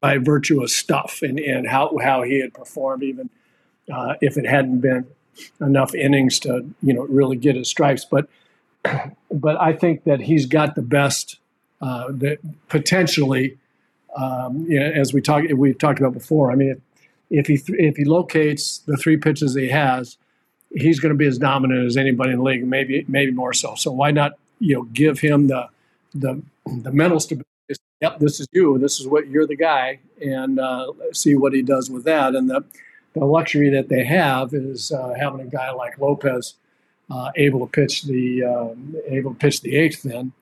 by 0.00 0.18
virtue 0.18 0.62
of 0.62 0.70
stuff 0.70 1.20
and, 1.22 1.38
and 1.38 1.66
how 1.66 1.96
how 2.02 2.22
he 2.22 2.40
had 2.40 2.52
performed, 2.52 3.02
even 3.02 3.30
uh, 3.92 4.14
if 4.20 4.36
it 4.36 4.46
hadn't 4.46 4.80
been 4.80 5.06
enough 5.60 5.94
innings 5.94 6.38
to 6.40 6.68
you 6.82 6.94
know 6.94 7.02
really 7.02 7.36
get 7.36 7.56
his 7.56 7.68
stripes. 7.68 8.04
But 8.04 8.28
but 9.30 9.60
I 9.60 9.72
think 9.72 10.04
that 10.04 10.20
he's 10.20 10.46
got 10.46 10.74
the 10.74 10.82
best 10.82 11.38
uh, 11.80 12.06
that 12.10 12.38
potentially, 12.68 13.58
um, 14.16 14.66
you 14.68 14.80
know, 14.80 14.86
as 14.86 15.12
we 15.12 15.20
talked 15.20 15.52
we've 15.52 15.78
talked 15.78 16.00
about 16.00 16.12
before. 16.12 16.50
I 16.50 16.54
mean, 16.54 16.70
if, 16.70 16.78
if 17.30 17.46
he 17.46 17.56
th- 17.56 17.78
if 17.78 17.96
he 17.96 18.04
locates 18.04 18.78
the 18.78 18.96
three 18.96 19.16
pitches 19.16 19.54
he 19.54 19.68
has, 19.68 20.16
he's 20.70 21.00
going 21.00 21.12
to 21.12 21.18
be 21.18 21.26
as 21.26 21.38
dominant 21.38 21.86
as 21.86 21.96
anybody 21.96 22.32
in 22.32 22.38
the 22.38 22.44
league, 22.44 22.66
maybe 22.66 23.04
maybe 23.08 23.32
more 23.32 23.52
so. 23.52 23.74
So 23.74 23.92
why 23.92 24.10
not 24.10 24.32
you 24.58 24.74
know 24.74 24.82
give 24.84 25.20
him 25.20 25.48
the 25.48 25.68
the 26.20 26.42
the 26.82 26.92
mental 26.92 27.20
stability. 27.20 27.48
Is, 27.68 27.78
yep, 28.00 28.18
this 28.18 28.40
is 28.40 28.46
you. 28.52 28.78
This 28.78 29.00
is 29.00 29.08
what 29.08 29.26
you're 29.28 29.46
the 29.46 29.56
guy, 29.56 29.98
and 30.20 30.60
uh, 30.60 30.92
see 31.12 31.34
what 31.34 31.52
he 31.52 31.62
does 31.62 31.90
with 31.90 32.04
that. 32.04 32.34
And 32.34 32.48
the 32.48 32.64
the 33.14 33.24
luxury 33.24 33.70
that 33.70 33.88
they 33.88 34.04
have 34.04 34.52
is 34.54 34.92
uh, 34.92 35.14
having 35.18 35.40
a 35.40 35.46
guy 35.46 35.70
like 35.70 35.98
Lopez 35.98 36.54
uh, 37.10 37.30
able 37.36 37.60
to 37.60 37.66
pitch 37.66 38.02
the 38.02 38.44
um, 38.44 38.94
able 39.08 39.32
to 39.32 39.38
pitch 39.38 39.62
the 39.62 39.76
eighth 39.76 40.02
then, 40.02 40.32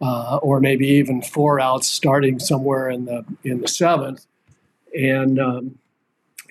uh, 0.00 0.38
or 0.42 0.60
maybe 0.60 0.86
even 0.86 1.22
four 1.22 1.60
outs 1.60 1.88
starting 1.88 2.38
somewhere 2.38 2.90
in 2.90 3.04
the 3.04 3.24
in 3.44 3.60
the 3.60 3.68
seventh, 3.68 4.26
and 4.98 5.38
um, 5.38 5.78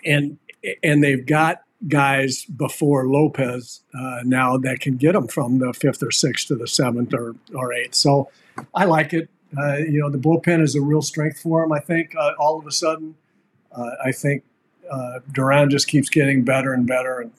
and 0.05 0.37
and 0.83 1.03
they've 1.03 1.25
got 1.25 1.61
guys 1.87 2.45
before 2.45 3.07
Lopez 3.07 3.81
uh, 3.97 4.19
now 4.23 4.57
that 4.57 4.79
can 4.79 4.97
get 4.97 5.13
them 5.13 5.27
from 5.27 5.59
the 5.59 5.73
fifth 5.73 6.03
or 6.03 6.11
sixth 6.11 6.47
to 6.47 6.55
the 6.55 6.67
seventh 6.67 7.13
or, 7.13 7.35
or 7.55 7.73
eighth. 7.73 7.95
So 7.95 8.29
I 8.73 8.85
like 8.85 9.13
it. 9.13 9.29
Uh, 9.57 9.77
you 9.77 9.99
know, 9.99 10.09
the 10.09 10.17
bullpen 10.17 10.61
is 10.61 10.75
a 10.75 10.81
real 10.81 11.01
strength 11.01 11.39
for 11.39 11.63
him. 11.63 11.71
I 11.71 11.79
think 11.79 12.15
uh, 12.15 12.33
all 12.39 12.57
of 12.57 12.65
a 12.65 12.71
sudden, 12.71 13.15
uh, 13.71 13.91
I 14.03 14.11
think 14.11 14.43
uh, 14.89 15.19
Duran 15.31 15.69
just 15.69 15.87
keeps 15.87 16.09
getting 16.09 16.43
better 16.43 16.73
and 16.73 16.87
better, 16.87 17.19
and 17.19 17.31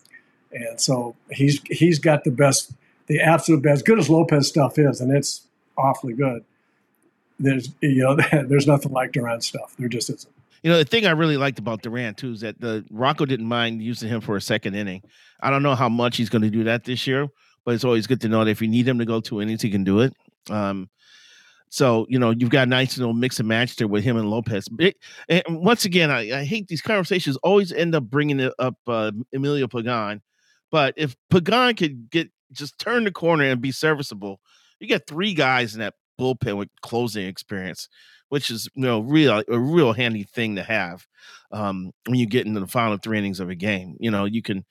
and 0.53 0.81
so 0.81 1.17
he's 1.31 1.63
he's 1.71 1.99
got 1.99 2.25
the 2.25 2.31
best, 2.31 2.73
the 3.07 3.21
absolute 3.21 3.63
best. 3.63 3.87
Good 3.87 3.99
as 3.99 4.11
Lopez 4.11 4.49
stuff 4.49 4.79
is, 4.79 5.01
and 5.01 5.15
it's 5.17 5.47
awfully 5.79 6.13
good. 6.13 6.45
There's 7.39 7.71
you 7.81 8.03
know 8.03 8.17
there's 8.47 8.67
nothing 8.67 8.93
like 8.93 9.13
Duran 9.13 9.41
stuff. 9.41 9.75
There 9.79 9.89
just 9.89 10.11
isn't. 10.11 10.33
You 10.63 10.71
know, 10.71 10.79
the 10.79 10.85
thing 10.85 11.07
I 11.07 11.11
really 11.11 11.37
liked 11.37 11.59
about 11.59 11.83
Duran 11.83 12.15
too 12.15 12.33
is 12.33 12.41
that 12.41 12.61
the 12.61 12.85
Rocco 12.91 13.25
didn't 13.25 13.47
mind 13.47 13.83
using 13.83 14.09
him 14.09 14.21
for 14.21 14.37
a 14.37 14.41
second 14.41 14.75
inning. 14.75 15.03
I 15.41 15.51
don't 15.51 15.63
know 15.63 15.75
how 15.75 15.89
much 15.89 16.17
he's 16.17 16.31
going 16.31 16.43
to 16.43 16.51
do 16.51 16.65
that 16.65 16.85
this 16.85 17.07
year, 17.07 17.27
but 17.65 17.75
it's 17.75 17.85
always 17.85 18.07
good 18.07 18.21
to 18.21 18.29
know 18.29 18.45
that 18.45 18.51
if 18.51 18.63
you 18.63 18.69
need 18.69 18.87
him 18.87 18.99
to 18.99 19.05
go 19.05 19.21
two 19.21 19.43
innings, 19.43 19.63
he 19.63 19.71
can 19.71 19.83
do 19.83 20.01
it. 20.01 20.15
Um, 20.51 20.89
so 21.73 22.05
you 22.11 22.19
know 22.19 22.31
you've 22.31 22.51
got 22.51 22.69
a 22.69 22.71
nice 22.71 22.99
little 22.99 23.15
mix 23.15 23.39
and 23.39 23.49
match 23.49 23.77
there 23.77 23.89
with 23.89 24.05
him 24.05 24.19
and 24.19 24.31
Lopez. 24.31 24.69
and 25.29 25.43
once 25.49 25.87
again, 25.87 26.11
I, 26.11 26.41
I, 26.41 26.45
hate 26.45 26.69
these 26.69 26.83
conversations 26.83 27.39
always 27.39 27.73
end 27.73 27.95
up 27.95 28.05
bringing 28.05 28.41
it 28.41 28.53
up 28.59 28.77
uh, 28.87 29.11
Emilio 29.35 29.67
Pagan, 29.69 30.21
but 30.71 30.93
if 30.99 31.17
Pagan 31.31 31.75
could 31.75 32.11
get 32.11 32.31
just 32.53 32.79
turn 32.79 33.05
the 33.05 33.11
corner 33.11 33.45
and 33.45 33.63
be 33.63 33.73
serviceable, 33.73 34.39
you 34.81 34.87
get 34.87 35.07
three 35.07 35.33
guys 35.33 35.73
in 35.73 35.81
that 35.81 35.95
bullpen 36.21 36.59
with 36.59 36.69
closing 36.83 37.27
experience, 37.27 37.89
which 38.33 38.51
is 38.51 38.67
you 38.75 38.81
know 38.81 39.01
real 39.01 39.43
a 39.47 39.59
real 39.59 39.93
handy 39.93 40.23
thing 40.23 40.57
to 40.57 40.63
have 40.63 41.07
um, 41.51 41.93
when 42.07 42.19
you 42.19 42.25
get 42.25 42.47
into 42.47 42.61
the 42.61 42.67
final 42.67 42.97
three 42.97 43.19
innings 43.19 43.41
of 43.41 43.51
a 43.51 43.55
game. 43.55 43.95
You 44.01 44.11
know 44.11 44.25
you 44.25 44.41
can 44.41 44.65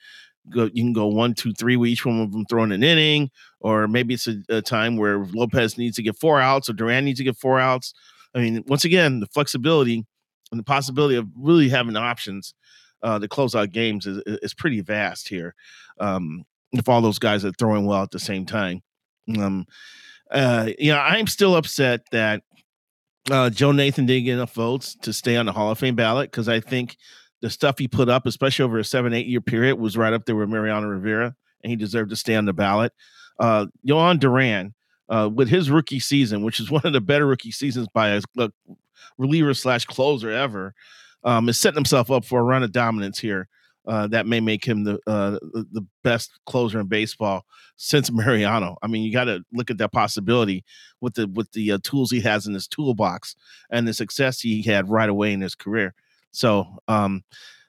go 0.49 0.63
you 0.73 0.81
can 0.83 0.93
go 0.93 1.05
one, 1.05 1.35
two, 1.35 1.53
three 1.53 1.75
with 1.75 1.91
each 1.91 2.03
one 2.03 2.21
of 2.21 2.31
them 2.31 2.43
throwing 2.45 2.71
an 2.71 2.81
inning, 2.81 3.29
or 3.59 3.87
maybe 3.87 4.15
it's 4.15 4.27
a, 4.27 4.37
a, 4.49 4.63
time 4.63 4.97
where 4.97 5.27
Lopez 5.31 5.77
needs 5.77 5.95
to 5.97 6.01
get 6.01 6.17
four 6.17 6.41
outs 6.41 6.71
or 6.71 6.73
Duran 6.73 7.05
needs 7.05 7.19
to 7.19 7.23
get 7.23 7.37
four 7.37 7.59
outs. 7.59 7.93
I 8.33 8.39
mean, 8.39 8.63
once 8.65 8.83
again, 8.83 9.19
the 9.19 9.27
flexibility 9.27 10.07
and 10.51 10.59
the 10.59 10.63
possibility 10.63 11.15
of 11.15 11.27
really 11.37 11.69
having 11.69 11.95
options 11.95 12.55
uh, 13.03 13.19
to 13.19 13.27
close 13.27 13.53
out 13.53 13.69
games 13.69 14.07
is, 14.07 14.23
is 14.25 14.55
pretty 14.55 14.81
vast 14.81 15.27
here. 15.27 15.53
Um, 15.99 16.45
if 16.71 16.89
all 16.89 17.01
those 17.01 17.19
guys 17.19 17.45
are 17.45 17.51
throwing 17.51 17.85
well 17.85 18.01
at 18.01 18.09
the 18.09 18.17
same 18.17 18.47
time. 18.47 18.81
Um, 19.37 19.67
uh, 20.31 20.69
you 20.79 20.91
know, 20.91 20.99
I'm 20.99 21.27
still 21.27 21.55
upset 21.55 22.01
that 22.11 22.41
uh, 23.29 23.49
Joe 23.49 23.71
Nathan 23.71 24.05
didn't 24.05 24.25
get 24.25 24.33
enough 24.33 24.53
votes 24.53 24.95
to 25.01 25.13
stay 25.13 25.37
on 25.37 25.45
the 25.45 25.51
Hall 25.51 25.71
of 25.71 25.79
Fame 25.79 25.95
ballot 25.95 26.31
because 26.31 26.49
I 26.49 26.59
think 26.59 26.97
the 27.41 27.49
stuff 27.49 27.77
he 27.77 27.87
put 27.87 28.09
up, 28.09 28.25
especially 28.25 28.63
over 28.63 28.79
a 28.79 28.83
seven, 28.83 29.13
eight 29.13 29.27
year 29.27 29.41
period, 29.41 29.75
was 29.75 29.97
right 29.97 30.13
up 30.13 30.25
there 30.25 30.35
with 30.35 30.49
Mariano 30.49 30.87
Rivera, 30.87 31.35
and 31.63 31.69
he 31.69 31.75
deserved 31.75 32.09
to 32.11 32.15
stay 32.15 32.35
on 32.35 32.45
the 32.45 32.53
ballot. 32.53 32.93
Uh, 33.39 33.67
Jhoan 33.87 34.19
Duran, 34.19 34.73
uh, 35.09 35.29
with 35.33 35.49
his 35.49 35.69
rookie 35.69 35.99
season, 35.99 36.43
which 36.43 36.59
is 36.59 36.71
one 36.71 36.83
of 36.85 36.93
the 36.93 37.01
better 37.01 37.27
rookie 37.27 37.51
seasons 37.51 37.87
by 37.93 38.09
a, 38.09 38.21
a 38.37 38.51
reliever 39.17 39.53
slash 39.53 39.85
closer 39.85 40.31
ever, 40.31 40.73
um, 41.23 41.49
is 41.49 41.59
setting 41.59 41.77
himself 41.77 42.09
up 42.09 42.25
for 42.25 42.39
a 42.39 42.43
run 42.43 42.63
of 42.63 42.71
dominance 42.71 43.19
here. 43.19 43.47
Uh, 43.87 44.05
that 44.05 44.27
may 44.27 44.39
make 44.39 44.63
him 44.63 44.83
the 44.83 44.99
uh, 45.07 45.39
the 45.53 45.85
best 46.03 46.31
closer 46.45 46.79
in 46.79 46.87
baseball 46.87 47.45
since 47.77 48.11
Mariano. 48.13 48.77
I 48.83 48.87
mean, 48.87 49.03
you 49.03 49.11
got 49.11 49.23
to 49.23 49.43
look 49.51 49.71
at 49.71 49.79
that 49.79 49.91
possibility 49.91 50.63
with 50.99 51.15
the 51.15 51.27
with 51.27 51.51
the 51.53 51.71
uh, 51.71 51.77
tools 51.83 52.11
he 52.11 52.21
has 52.21 52.45
in 52.45 52.53
his 52.53 52.67
toolbox 52.67 53.35
and 53.71 53.87
the 53.87 53.93
success 53.93 54.39
he 54.39 54.61
had 54.61 54.89
right 54.89 55.09
away 55.09 55.33
in 55.33 55.41
his 55.41 55.55
career. 55.55 55.95
So 56.31 56.67
um, 56.87 57.23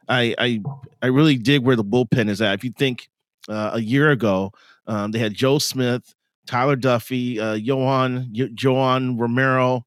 I, 0.08 0.34
I 0.38 0.60
I 1.00 1.06
really 1.06 1.36
dig 1.36 1.62
where 1.62 1.76
the 1.76 1.84
bullpen 1.84 2.28
is 2.28 2.42
at. 2.42 2.54
If 2.54 2.64
you 2.64 2.72
think 2.72 3.08
uh, 3.48 3.70
a 3.74 3.80
year 3.80 4.10
ago, 4.10 4.52
um, 4.86 5.12
they 5.12 5.18
had 5.18 5.34
Joe 5.34 5.58
Smith, 5.58 6.14
Tyler 6.46 6.76
Duffey, 6.76 7.38
uh, 7.38 7.54
Johan 7.54 8.28
Johan 8.32 9.16
Romero, 9.16 9.86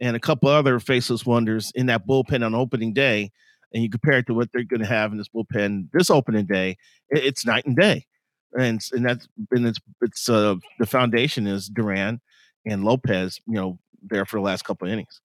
and 0.00 0.16
a 0.16 0.20
couple 0.20 0.48
other 0.48 0.80
faceless 0.80 1.26
wonders 1.26 1.72
in 1.74 1.86
that 1.86 2.06
bullpen 2.06 2.44
on 2.44 2.54
opening 2.54 2.92
day, 2.92 3.32
and 3.72 3.82
you 3.82 3.90
compare 3.90 4.18
it 4.18 4.26
to 4.26 4.34
what 4.34 4.50
they're 4.52 4.64
going 4.64 4.80
to 4.80 4.86
have 4.86 5.12
in 5.12 5.18
this 5.18 5.28
bullpen 5.28 5.88
this 5.92 6.10
opening 6.10 6.46
day, 6.46 6.76
it, 7.10 7.24
it's 7.24 7.46
night 7.46 7.66
and 7.66 7.76
day. 7.76 8.06
And 8.58 8.80
and 8.92 9.04
that's 9.04 9.28
and 9.50 9.66
it's 9.66 9.78
it's 10.00 10.28
uh, 10.28 10.54
the 10.78 10.86
foundation 10.86 11.46
is 11.46 11.68
Duran 11.68 12.20
and 12.64 12.82
Lopez, 12.82 13.40
you 13.46 13.54
know, 13.54 13.78
there 14.02 14.24
for 14.24 14.36
the 14.36 14.42
last 14.42 14.62
couple 14.62 14.88
of 14.88 14.92
innings. 14.92 15.20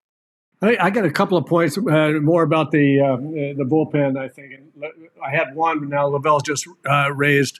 I, 0.61 0.77
I 0.79 0.89
got 0.89 1.05
a 1.05 1.11
couple 1.11 1.37
of 1.37 1.45
points 1.45 1.77
uh, 1.77 2.11
more 2.21 2.43
about 2.43 2.71
the 2.71 3.01
uh, 3.01 3.17
the 3.17 3.65
bullpen. 3.65 4.17
I 4.17 4.29
think 4.29 4.53
I 5.23 5.29
had 5.29 5.55
one, 5.55 5.79
but 5.79 5.89
now 5.89 6.07
Lavelle 6.07 6.39
just 6.39 6.67
uh, 6.89 7.11
raised 7.13 7.59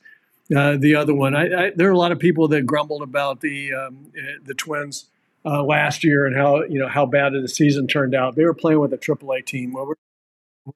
uh, 0.56 0.78
the 0.78 0.96
other 0.96 1.14
one. 1.14 1.36
I, 1.36 1.68
I, 1.68 1.72
there 1.76 1.88
are 1.88 1.94
a 1.94 1.98
lot 1.98 2.12
of 2.12 2.20
people 2.20 2.48
that 2.50 2.66
grumbled 2.66 3.02
about 3.02 3.42
the 3.42 3.74
um, 3.74 4.12
uh, 4.18 4.40
the 4.44 4.54
Twins 4.54 5.06
uh, 5.46 5.64
last 5.64 6.04
year 6.04 6.26
and 6.26 6.36
how 6.36 6.64
you 6.64 6.80
know 6.80 6.88
how 6.88 7.06
bad 7.06 7.34
the 7.34 7.48
season 7.48 7.88
turned 7.88 8.16
out. 8.16 8.36
They 8.36 8.46
were 8.46 8.54
playing 8.54 8.80
with 8.80 8.94
a 8.94 8.98
AAA 8.98 9.46
team. 9.46 9.74
Well, 9.74 9.88
we're 9.88 9.96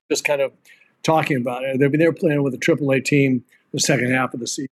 just 0.10 0.24
kind 0.24 0.42
of 0.42 0.52
talking 1.04 1.38
about 1.38 1.64
it. 1.64 1.80
They, 1.80 2.06
were 2.06 2.14
playing 2.14 2.44
with 2.44 2.54
a 2.54 2.58
AAA 2.58 3.06
team 3.06 3.44
the 3.74 3.80
second 3.80 4.12
half 4.12 4.34
of 4.34 4.40
the 4.40 4.48
season, 4.48 4.70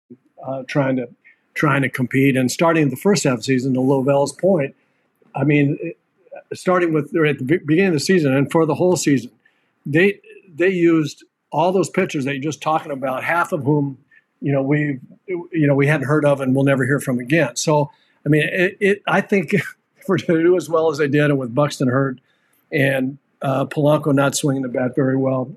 uh, 0.45 0.63
trying 0.67 0.97
to 0.97 1.09
trying 1.55 1.83
to 1.83 1.89
compete. 1.89 2.37
And 2.37 2.51
starting 2.51 2.91
the 2.91 2.97
first 2.97 3.25
half 3.25 3.35
of 3.35 3.39
the 3.41 3.45
season, 3.45 3.75
to 3.75 3.81
Lavelle's 3.81 4.33
point, 4.33 4.75
I 5.35 5.45
mean. 5.45 5.95
Starting 6.55 6.95
with 6.95 7.15
at 7.15 7.39
the 7.39 7.45
beginning 7.45 7.89
of 7.89 7.93
the 7.93 8.01
season 8.01 8.35
and 8.35 8.51
for 8.51 8.65
the 8.65 8.75
whole 8.75 8.97
season, 8.97 9.31
they 9.85 10.19
they 10.55 10.71
used 10.71 11.23
all 11.51 11.73
those 11.73 11.91
pitchers 11.91 12.25
that 12.25 12.35
you're 12.35 12.43
just 12.43 12.63
talking 12.63 12.93
about, 12.93 13.25
half 13.25 13.53
of 13.53 13.65
whom 13.65 13.99
you 14.41 14.53
know 14.53 14.63
we 14.63 14.99
you 15.27 15.67
know 15.67 15.75
we 15.75 15.87
hadn't 15.87 16.07
heard 16.07 16.25
of 16.25 16.41
and 16.41 16.55
we'll 16.55 16.65
never 16.65 16.87
hear 16.87 17.01
from 17.01 17.19
again. 17.19 17.57
So 17.57 17.91
I 18.25 18.29
mean, 18.29 18.49
it, 18.51 18.77
it 18.81 19.03
I 19.07 19.21
think 19.21 19.55
for 20.07 20.17
to 20.17 20.27
do 20.27 20.57
as 20.57 20.69
well 20.69 20.91
as 20.91 20.99
they 20.99 21.09
did, 21.09 21.25
and 21.31 21.39
with 21.39 21.55
Buxton 21.55 21.89
hurt 21.89 22.19
and 22.73 23.19
uh, 23.43 23.67
Polanco 23.67 24.15
not 24.15 24.37
swinging 24.37 24.63
the 24.63 24.69
bat 24.69 24.95
very 24.95 25.17
well, 25.17 25.51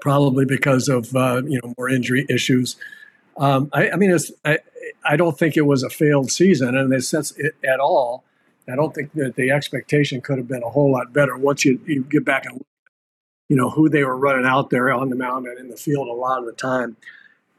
probably 0.00 0.44
because 0.44 0.88
of 0.88 1.14
uh, 1.14 1.42
you 1.46 1.60
know 1.62 1.74
more 1.76 1.88
injury 1.88 2.26
issues. 2.28 2.76
Um, 3.36 3.68
I, 3.72 3.90
I, 3.90 3.96
mean, 3.96 4.16
I 4.44 4.58
I 5.04 5.16
don't 5.16 5.38
think 5.38 5.56
it 5.56 5.66
was 5.66 5.82
a 5.82 5.90
failed 5.90 6.30
season, 6.30 6.76
and 6.76 6.92
it's 6.92 7.08
sense 7.08 7.32
at 7.64 7.80
all. 7.80 8.24
I 8.70 8.76
don't 8.76 8.94
think 8.94 9.12
that 9.14 9.36
the 9.36 9.50
expectation 9.50 10.20
could 10.20 10.38
have 10.38 10.48
been 10.48 10.62
a 10.62 10.70
whole 10.70 10.90
lot 10.90 11.12
better 11.12 11.36
once 11.36 11.66
you, 11.66 11.78
you 11.84 12.02
get 12.04 12.24
back 12.24 12.46
and 12.46 12.64
you 13.50 13.56
know 13.56 13.68
who 13.68 13.90
they 13.90 14.04
were 14.04 14.16
running 14.16 14.46
out 14.46 14.70
there 14.70 14.90
on 14.90 15.10
the 15.10 15.16
mound 15.16 15.46
and 15.46 15.58
in 15.58 15.68
the 15.68 15.76
field 15.76 16.08
a 16.08 16.12
lot 16.12 16.38
of 16.38 16.46
the 16.46 16.52
time. 16.52 16.96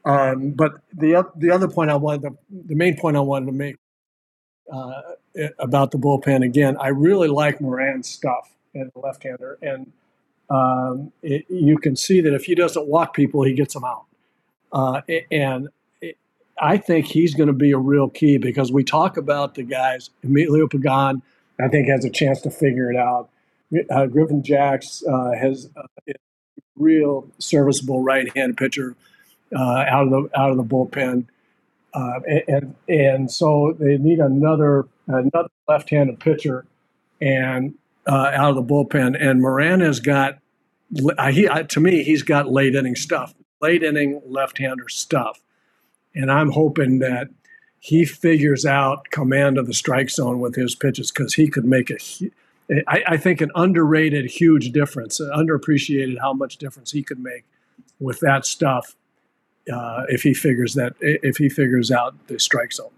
Um, 0.04 0.50
but 0.50 0.80
the 0.92 1.24
the 1.36 1.50
other 1.50 1.68
point 1.68 1.90
I 1.90 1.96
wanted 1.96 2.22
to, 2.22 2.36
the 2.50 2.74
main 2.74 2.96
point 2.96 3.16
I 3.16 3.20
wanted 3.20 3.46
to 3.46 3.52
make 3.52 3.76
uh, 4.72 5.02
about 5.58 5.92
the 5.92 5.98
bullpen 5.98 6.44
again, 6.44 6.76
I 6.78 6.88
really 6.88 7.28
like 7.28 7.60
Moran's 7.60 8.08
stuff 8.08 8.55
and 8.80 8.90
the 8.94 9.00
left-hander, 9.00 9.58
and 9.62 9.92
um, 10.50 11.12
it, 11.22 11.44
you 11.48 11.78
can 11.78 11.96
see 11.96 12.20
that 12.20 12.32
if 12.32 12.44
he 12.44 12.54
doesn't 12.54 12.86
walk 12.86 13.14
people, 13.14 13.42
he 13.42 13.54
gets 13.54 13.74
them 13.74 13.84
out. 13.84 14.04
Uh, 14.72 15.00
and 15.30 15.68
I 16.60 16.76
think 16.78 17.06
he's 17.06 17.34
going 17.34 17.48
to 17.48 17.52
be 17.52 17.72
a 17.72 17.78
real 17.78 18.08
key 18.08 18.38
because 18.38 18.72
we 18.72 18.84
talk 18.84 19.16
about 19.16 19.54
the 19.54 19.62
guys. 19.62 20.10
Emilio 20.24 20.66
Pagan, 20.66 21.22
I 21.60 21.68
think, 21.68 21.88
has 21.88 22.04
a 22.04 22.10
chance 22.10 22.40
to 22.42 22.50
figure 22.50 22.90
it 22.90 22.96
out. 22.96 23.28
Uh, 23.90 24.06
Griffin 24.06 24.42
Jax 24.42 25.02
uh, 25.08 25.32
has 25.32 25.68
a 25.76 26.12
real 26.76 27.28
serviceable 27.38 28.02
right-hand 28.02 28.56
pitcher 28.56 28.96
uh, 29.54 29.84
out 29.88 30.04
of 30.04 30.10
the 30.10 30.30
out 30.38 30.50
of 30.50 30.56
the 30.56 30.64
bullpen, 30.64 31.26
uh, 31.94 32.20
and 32.48 32.74
and 32.88 33.30
so 33.30 33.76
they 33.78 33.98
need 33.98 34.18
another 34.18 34.86
another 35.06 35.48
left-handed 35.68 36.20
pitcher, 36.20 36.64
and 37.20 37.74
uh, 38.06 38.30
out 38.32 38.50
of 38.50 38.56
the 38.56 38.62
bullpen. 38.62 39.16
And 39.20 39.40
Moran 39.40 39.80
has 39.80 40.00
got, 40.00 40.38
he 41.30 41.48
to 41.48 41.80
me, 41.80 42.02
he's 42.02 42.22
got 42.22 42.50
late 42.50 42.74
inning 42.74 42.96
stuff, 42.96 43.34
late 43.60 43.82
inning 43.82 44.22
left-hander 44.26 44.88
stuff 44.88 45.40
and 46.16 46.32
I'm 46.32 46.50
hoping 46.50 46.98
that 47.00 47.28
he 47.78 48.04
figures 48.04 48.64
out 48.64 49.10
command 49.10 49.58
of 49.58 49.66
the 49.66 49.74
strike 49.74 50.10
zone 50.10 50.40
with 50.40 50.56
his 50.56 50.74
pitches 50.74 51.12
because 51.12 51.34
he 51.34 51.46
could 51.48 51.66
make 51.66 51.90
a, 51.90 51.98
I, 52.88 53.04
I 53.06 53.16
think, 53.18 53.40
an 53.40 53.52
underrated, 53.54 54.24
huge 54.24 54.72
difference, 54.72 55.20
underappreciated 55.20 56.18
how 56.20 56.32
much 56.32 56.56
difference 56.56 56.90
he 56.90 57.02
could 57.02 57.20
make 57.20 57.44
with 58.00 58.18
that 58.20 58.46
stuff 58.46 58.96
uh, 59.72 60.04
if 60.08 60.22
he 60.22 60.32
figures 60.32 60.74
that 60.74 60.94
if 61.00 61.36
he 61.36 61.48
figures 61.48 61.90
out 61.90 62.26
the 62.28 62.40
strike 62.40 62.72
zone. 62.72 62.90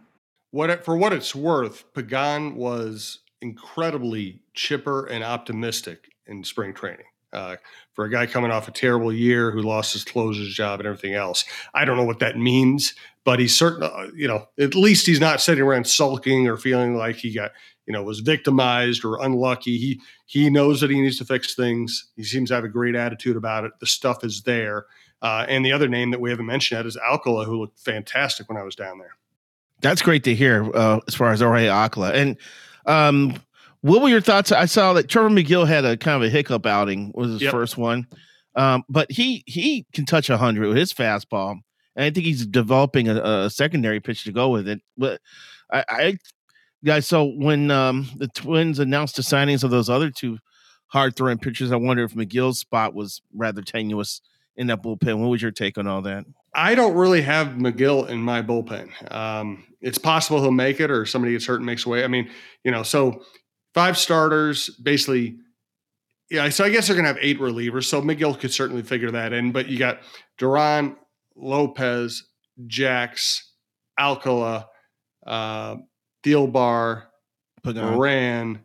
What 0.53 0.85
for 0.85 0.97
what 0.97 1.12
it's 1.12 1.35
worth, 1.35 1.85
Pagan 1.92 2.55
was 2.55 3.18
incredibly 3.40 4.40
chipper 4.55 5.07
and 5.07 5.22
optimistic 5.22 6.12
in 6.27 6.44
spring 6.44 6.74
training 6.74 7.07
uh, 7.33 7.57
for 7.92 8.05
a 8.05 8.11
guy 8.11 8.27
coming 8.27 8.51
off 8.51 8.68
a 8.68 8.72
terrible 8.72 9.12
year 9.12 9.51
who 9.51 9.61
lost 9.62 9.92
his 9.92 10.05
closer's 10.05 10.53
job 10.53 10.81
and 10.81 10.87
everything 10.87 11.14
else. 11.14 11.44
I 11.74 11.85
don't 11.85 11.96
know 11.96 12.05
what 12.05 12.20
that 12.20 12.38
means, 12.38 12.94
but 13.24 13.38
he's 13.38 13.57
certainly, 13.57 13.88
uh, 13.88 14.09
you 14.14 14.29
know, 14.29 14.48
at 14.59 14.74
least 14.74 15.07
he's 15.07 15.20
not 15.20 15.40
sitting 15.40 15.64
around 15.64 15.87
sulking 15.87 16.48
or 16.48 16.57
feeling 16.57 16.96
like 16.96 17.16
he 17.16 17.33
got, 17.33 17.53
you 17.87 17.92
know, 17.92 18.03
was 18.03 18.20
victimized 18.20 19.05
or 19.05 19.22
unlucky. 19.22 19.79
He 19.79 20.01
he 20.27 20.51
knows 20.51 20.81
that 20.81 20.90
he 20.90 21.01
needs 21.01 21.18
to 21.18 21.24
fix 21.24 21.55
things. 21.55 22.11
He 22.16 22.24
seems 22.24 22.51
to 22.51 22.55
have 22.55 22.64
a 22.64 22.68
great 22.68 22.94
attitude 22.94 23.37
about 23.37 23.64
it. 23.64 23.72
The 23.81 23.87
stuff 23.87 24.24
is 24.24 24.42
there. 24.42 24.87
Uh, 25.20 25.44
and 25.48 25.64
the 25.64 25.72
other 25.72 25.88
name 25.88 26.11
that 26.12 26.20
we 26.20 26.31
haven't 26.31 26.46
mentioned 26.46 26.79
yet 26.79 26.87
is 26.87 26.96
Alcala, 26.96 27.44
who 27.44 27.59
looked 27.59 27.81
fantastic 27.81 28.48
when 28.48 28.57
I 28.57 28.62
was 28.62 28.77
down 28.77 28.98
there. 28.98 29.16
That's 29.81 30.03
great 30.03 30.24
to 30.24 30.35
hear 30.35 30.70
uh, 30.74 31.01
as 31.09 31.14
far 31.14 31.33
as 31.33 31.40
Jorge 31.40 31.68
Alcala. 31.68 32.12
And 32.12 32.37
um, 32.88 33.40
what 33.83 34.03
were 34.03 34.09
your 34.09 34.20
thoughts? 34.20 34.51
I 34.51 34.64
saw 34.64 34.92
that 34.94 35.09
Trevor 35.09 35.31
Megill 35.31 35.66
had 35.66 35.85
a 35.85 35.96
kind 35.96 36.16
of 36.16 36.27
a 36.27 36.31
hiccup 36.31 36.66
outing 36.66 37.12
was 37.14 37.33
his 37.33 37.42
yep. 37.42 37.53
first 37.53 37.77
one, 37.77 38.07
um, 38.57 38.83
but 38.88 39.11
he 39.11 39.44
he 39.46 39.87
can 39.92 40.05
touch 40.05 40.27
hundred 40.27 40.66
with 40.66 40.77
his 40.77 40.92
fastball, 40.92 41.61
and 41.94 42.05
I 42.05 42.11
think 42.11 42.27
he's 42.27 42.44
developing 42.46 43.09
a, 43.09 43.22
a, 43.22 43.51
secondary 43.51 44.01
pitch 44.01 44.24
to 44.24 44.33
go 44.33 44.48
with 44.48 44.66
it. 44.68 44.81
But 44.96 45.20
I, 45.72 45.85
I 45.88 46.18
guys, 46.85 47.07
so 47.07 47.24
when 47.24 47.70
um, 47.70 48.09
the 48.16 48.29
Twins 48.29 48.81
announced 48.81 49.16
the 49.16 49.22
signings 49.22 49.62
of 49.62 49.70
those 49.70 49.88
other 49.88 50.11
two 50.11 50.38
hard 50.88 51.14
throwing 51.14 51.38
pitchers, 51.38 51.70
I 51.70 51.77
wonder 51.77 52.03
if 52.03 52.14
Megill's 52.14 52.59
spot 52.59 52.94
was 52.94 53.22
rather 53.33 53.62
tenuous 53.62 54.20
in 54.57 54.66
that 54.68 54.83
bullpen. 54.83 55.18
What 55.18 55.29
was 55.29 55.42
your 55.42 55.53
take 55.53 55.79
on 55.79 55.87
all 55.87 56.03
that? 56.03 56.24
I 56.59 56.75
don't 56.75 56.94
really 56.94 57.23
have 57.23 57.49
Megill 57.49 58.09
in 58.09 58.18
my 58.18 58.42
bullpen. 58.42 58.90
Um, 59.14 59.64
it's 59.81 59.97
possible 59.97 60.42
he'll 60.42 60.51
make 60.51 60.81
it, 60.81 60.90
or 60.90 61.07
somebody 61.07 61.33
gets 61.33 61.47
hurt 61.47 61.57
and 61.57 61.66
makes 61.66 61.87
away. 61.87 62.03
I 62.03 62.09
mean, 62.09 62.29
you 62.64 62.73
know, 62.73 62.83
so 62.83 63.23
five 63.75 63.97
starters, 63.97 64.68
basically. 64.71 65.37
Yeah, 66.31 66.49
so 66.49 66.64
I 66.64 66.71
guess 66.71 66.88
they're 66.88 66.97
gonna 66.97 67.09
have 67.09 67.18
eight 67.21 67.38
relievers. 67.38 67.85
So 67.85 68.03
Megill 68.03 68.38
could 68.38 68.53
certainly 68.53 68.83
figure 68.83 69.12
that 69.12 69.33
in. 69.33 69.53
But 69.53 69.68
you 69.68 69.79
got 69.79 70.01
Duran, 70.37 70.97
Lopez, 71.37 72.25
Jax, 72.66 73.53
Alcala, 73.99 74.66
uh, 75.25 75.77
Thielbar, 76.25 77.05
Pagan. 77.62 77.85
Moran, 77.85 78.61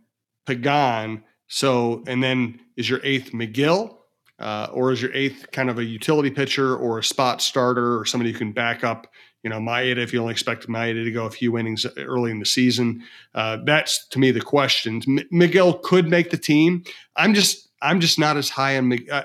Pagan. 0.48 1.24
So, 1.48 2.04
and 2.08 2.24
then 2.24 2.60
is 2.76 2.90
your 2.90 3.02
eighth 3.04 3.34
Megill, 3.34 3.98
uh, 4.44 4.68
or 4.74 4.92
is 4.92 5.02
your 5.02 5.14
eighth 5.14 5.52
kind 5.52 5.70
of 5.70 5.80
a 5.80 5.84
utility 5.84 6.30
pitcher 6.30 6.76
or 6.76 7.00
a 7.00 7.04
spot 7.04 7.42
starter 7.42 7.98
or 7.98 8.06
somebody 8.06 8.32
who 8.32 8.38
can 8.38 8.52
back 8.52 8.84
up? 8.84 9.08
You 9.42 9.50
know, 9.50 9.60
Maeda, 9.60 9.98
if 9.98 10.14
you 10.14 10.20
only 10.20 10.34
expect 10.34 10.68
Maeda 10.68 11.04
to 11.04 11.12
go 11.12 11.26
a 11.26 11.32
few 11.32 11.58
innings 11.58 11.86
early 11.98 12.32
in 12.32 12.40
the 12.40 12.46
season, 12.46 13.04
uh, 13.36 13.58
that's 13.66 14.06
to 14.10 14.20
me 14.20 14.32
the 14.32 14.42
question. 14.42 15.02
M- 15.08 15.28
Megill 15.32 15.82
could 15.82 16.10
make 16.10 16.30
the 16.30 16.38
team. 16.38 16.84
I'm 17.16 17.34
just, 17.34 17.70
I'm 17.82 18.00
just 18.00 18.20
not 18.20 18.38
as 18.38 18.50
high 18.50 18.78
on. 18.78 18.90
Meg- 18.90 19.10
uh, 19.10 19.24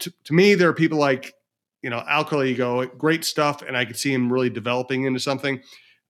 to, 0.00 0.12
to 0.24 0.34
me, 0.34 0.54
there 0.54 0.68
are 0.68 0.74
people 0.74 0.98
like, 0.98 1.34
you 1.82 1.90
know, 1.90 2.04
Alcala. 2.08 2.44
You 2.44 2.56
go 2.56 2.84
great 2.86 3.24
stuff, 3.24 3.62
and 3.62 3.76
I 3.76 3.84
could 3.84 3.96
see 3.96 4.12
him 4.12 4.32
really 4.32 4.50
developing 4.50 5.04
into 5.04 5.20
something. 5.20 5.60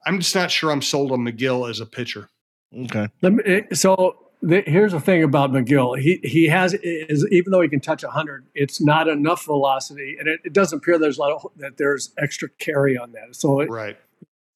I'm 0.07 0.19
just 0.21 0.35
not 0.35 0.51
sure 0.51 0.71
I'm 0.71 0.83
sold 0.83 1.13
on 1.13 1.21
Megill 1.21 1.69
as 1.69 1.81
a 1.81 1.87
pitcher. 1.87 2.31
Okay. 2.75 3.09
Let 3.23 3.33
me, 3.33 3.43
eh, 3.45 3.63
so 3.73 4.28
the, 4.41 4.63
here's 4.67 4.93
the 4.93 5.01
thing 5.01 5.25
about 5.25 5.51
Megill. 5.51 5.99
He 6.01 6.21
he 6.23 6.47
has 6.47 6.75
is 6.75 7.27
even 7.31 7.51
though 7.51 7.61
he 7.61 7.69
can 7.69 7.81
touch 7.81 8.05
100, 8.05 8.45
it's 8.55 8.81
not 8.81 9.09
enough 9.09 9.45
velocity, 9.45 10.17
and 10.19 10.29
it, 10.29 10.41
it 10.45 10.53
doesn't 10.53 10.79
appear 10.79 10.99
there's 10.99 11.19
a 11.19 11.21
lot 11.21 11.33
of 11.33 11.47
that 11.57 11.77
there's 11.77 12.13
extra 12.19 12.49
carry 12.59 12.97
on 12.97 13.13
that. 13.13 13.35
So 13.35 13.61
it, 13.61 13.71
Right. 13.71 13.99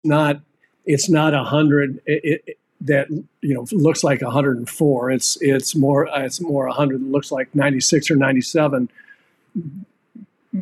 not 0.05 0.41
it's 0.85 1.09
not 1.11 1.33
100 1.33 2.01
it, 2.07 2.43
it, 2.47 2.59
that 2.83 3.09
you 3.11 3.55
know 3.55 3.67
looks 3.73 4.05
like 4.05 4.23
104. 4.23 5.11
It's 5.11 5.37
it's 5.41 5.75
more 5.75 6.09
it's 6.13 6.41
more 6.41 6.67
100 6.67 7.03
looks 7.03 7.33
like 7.33 7.53
96 7.55 8.11
or 8.11 8.17
97 8.17 8.89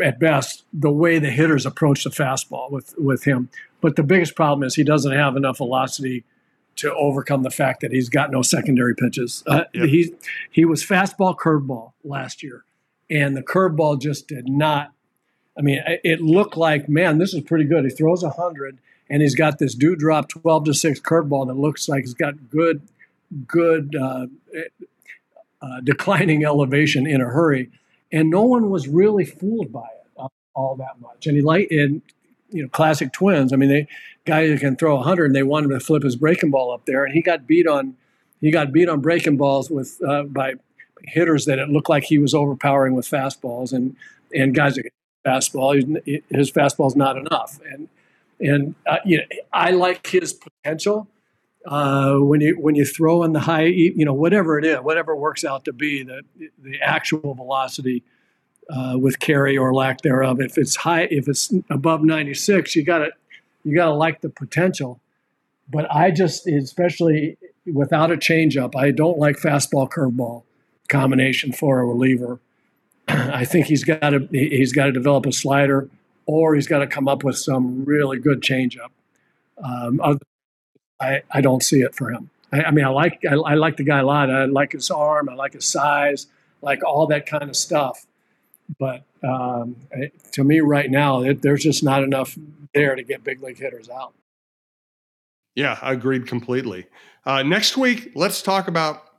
at 0.02 0.18
best. 0.18 0.64
The 0.72 0.90
way 0.90 1.18
the 1.18 1.30
hitters 1.30 1.66
approach 1.66 2.04
the 2.04 2.10
fastball 2.10 2.70
with 2.70 2.94
with 2.96 3.24
him, 3.24 3.50
but 3.82 3.96
the 3.96 4.02
biggest 4.02 4.34
problem 4.34 4.66
is 4.66 4.74
he 4.74 4.84
doesn't 4.84 5.12
have 5.12 5.36
enough 5.36 5.58
velocity 5.58 6.24
to 6.80 6.94
overcome 6.94 7.42
the 7.42 7.50
fact 7.50 7.80
that 7.80 7.92
he's 7.92 8.08
got 8.08 8.30
no 8.30 8.42
secondary 8.42 8.94
pitches. 8.94 9.42
Uh, 9.46 9.64
Yep. 9.74 9.88
He 9.88 10.14
he 10.50 10.64
was 10.64 10.84
fastball 10.84 11.36
curveball 11.36 11.92
last 12.04 12.42
year, 12.42 12.64
and 13.10 13.36
the 13.36 13.42
curveball 13.42 14.00
just 14.00 14.28
did 14.28 14.48
not. 14.48 14.92
I 15.58 15.62
mean, 15.62 15.80
it- 16.04 16.20
looked 16.20 16.56
like 16.56 16.88
man, 16.88 17.18
this 17.18 17.34
is 17.34 17.42
pretty 17.42 17.64
good. 17.64 17.84
He 17.84 17.90
throws 17.90 18.22
hundred, 18.24 18.78
and 19.08 19.22
he's 19.22 19.34
got 19.34 19.58
this 19.58 19.74
dewdrop 19.74 20.28
twelve 20.28 20.64
to 20.64 20.74
six 20.74 21.00
curveball 21.00 21.46
that 21.48 21.54
looks 21.56 21.88
like 21.88 22.00
he's 22.04 22.14
got 22.14 22.48
good, 22.50 22.82
good 23.46 23.94
uh, 23.94 24.26
uh, 25.62 25.80
declining 25.82 26.44
elevation 26.44 27.06
in 27.06 27.20
a 27.20 27.26
hurry, 27.26 27.70
and 28.10 28.30
no 28.30 28.42
one 28.42 28.70
was 28.70 28.88
really 28.88 29.24
fooled 29.24 29.72
by 29.72 29.86
it 29.86 30.30
all 30.54 30.74
that 30.76 31.00
much. 31.00 31.26
And 31.26 31.36
he 31.36 31.42
like 31.42 31.70
and 31.70 32.02
you 32.50 32.62
know, 32.62 32.68
classic 32.68 33.12
twins. 33.12 33.52
I 33.52 33.56
mean, 33.56 33.68
they 33.68 33.86
guy 34.24 34.46
who 34.46 34.58
can 34.58 34.76
throw 34.76 34.98
a 34.98 35.02
hundred, 35.02 35.26
and 35.26 35.34
they 35.34 35.42
want 35.42 35.66
him 35.66 35.70
to 35.70 35.80
flip 35.80 36.02
his 36.02 36.16
breaking 36.16 36.50
ball 36.50 36.72
up 36.72 36.86
there, 36.86 37.04
and 37.04 37.14
he 37.14 37.22
got 37.22 37.46
beat 37.46 37.66
on 37.66 37.96
he 38.40 38.50
got 38.50 38.72
beat 38.72 38.88
on 38.88 39.00
breaking 39.00 39.36
balls 39.36 39.70
with 39.70 40.00
uh, 40.06 40.24
by 40.24 40.54
hitters 41.04 41.46
that 41.46 41.58
it 41.58 41.68
looked 41.68 41.88
like 41.88 42.04
he 42.04 42.18
was 42.18 42.34
overpowering 42.34 42.94
with 42.94 43.08
fastballs 43.08 43.72
and 43.72 43.96
and 44.34 44.54
guys 44.54 44.74
that 44.74 44.84
fastball 45.26 45.74
his 46.30 46.50
fastball's 46.50 46.96
not 46.96 47.16
enough 47.16 47.60
and 47.70 47.88
and 48.40 48.74
uh, 48.86 48.98
you 49.04 49.18
know 49.18 49.24
I 49.52 49.70
like 49.70 50.06
his 50.06 50.32
potential 50.32 51.08
uh, 51.66 52.14
when 52.14 52.40
you 52.40 52.58
when 52.58 52.74
you 52.74 52.84
throw 52.84 53.22
in 53.22 53.32
the 53.32 53.40
high 53.40 53.64
you 53.64 54.04
know 54.04 54.14
whatever 54.14 54.58
it 54.58 54.64
is 54.64 54.78
whatever 54.78 55.12
it 55.12 55.18
works 55.18 55.44
out 55.44 55.64
to 55.66 55.72
be 55.72 56.02
the 56.02 56.22
the 56.58 56.80
actual 56.80 57.34
velocity 57.34 58.02
uh, 58.72 58.96
with 58.98 59.18
carry 59.18 59.56
or 59.56 59.74
lack 59.74 60.02
thereof 60.02 60.40
if 60.40 60.56
it's 60.56 60.76
high 60.76 61.02
if 61.10 61.28
it's 61.28 61.52
above 61.70 62.02
96 62.02 62.76
you 62.76 62.84
got 62.84 62.98
to 62.98 63.10
you 63.64 63.74
got 63.74 63.86
to 63.86 63.94
like 63.94 64.20
the 64.20 64.28
potential 64.28 65.00
but 65.68 65.86
I 65.94 66.10
just 66.10 66.46
especially 66.46 67.36
without 67.72 68.10
a 68.10 68.16
changeup 68.16 68.76
I 68.76 68.90
don't 68.90 69.18
like 69.18 69.36
fastball 69.36 69.88
curveball 69.88 70.44
combination 70.88 71.52
for 71.52 71.80
a 71.80 71.84
reliever 71.84 72.40
I 73.10 73.44
think 73.44 73.66
he's 73.66 73.84
got 73.84 74.10
to 74.10 74.28
he's 74.30 74.72
got 74.72 74.86
to 74.86 74.92
develop 74.92 75.26
a 75.26 75.32
slider, 75.32 75.88
or 76.26 76.54
he's 76.54 76.66
got 76.66 76.78
to 76.78 76.86
come 76.86 77.08
up 77.08 77.24
with 77.24 77.36
some 77.36 77.84
really 77.84 78.18
good 78.18 78.40
changeup. 78.40 78.90
Um, 79.62 80.00
I 81.00 81.22
I 81.30 81.40
don't 81.40 81.62
see 81.62 81.80
it 81.80 81.94
for 81.94 82.10
him. 82.10 82.30
I, 82.52 82.64
I 82.64 82.70
mean, 82.70 82.84
I 82.84 82.88
like 82.90 83.20
I, 83.28 83.34
I 83.34 83.54
like 83.54 83.76
the 83.76 83.84
guy 83.84 83.98
a 83.98 84.06
lot. 84.06 84.30
I 84.30 84.44
like 84.44 84.72
his 84.72 84.90
arm. 84.90 85.28
I 85.28 85.34
like 85.34 85.54
his 85.54 85.66
size. 85.66 86.26
Like 86.62 86.84
all 86.84 87.06
that 87.08 87.26
kind 87.26 87.44
of 87.44 87.56
stuff. 87.56 88.06
But 88.78 89.04
um, 89.22 89.76
to 90.32 90.44
me, 90.44 90.60
right 90.60 90.90
now, 90.90 91.22
it, 91.22 91.42
there's 91.42 91.62
just 91.62 91.82
not 91.82 92.02
enough 92.02 92.36
there 92.74 92.94
to 92.94 93.02
get 93.02 93.24
big 93.24 93.42
league 93.42 93.58
hitters 93.58 93.88
out. 93.88 94.14
Yeah, 95.54 95.78
I 95.82 95.92
agreed 95.92 96.26
completely. 96.26 96.86
Uh, 97.26 97.42
next 97.42 97.76
week, 97.76 98.12
let's 98.14 98.42
talk 98.42 98.68
about 98.68 99.09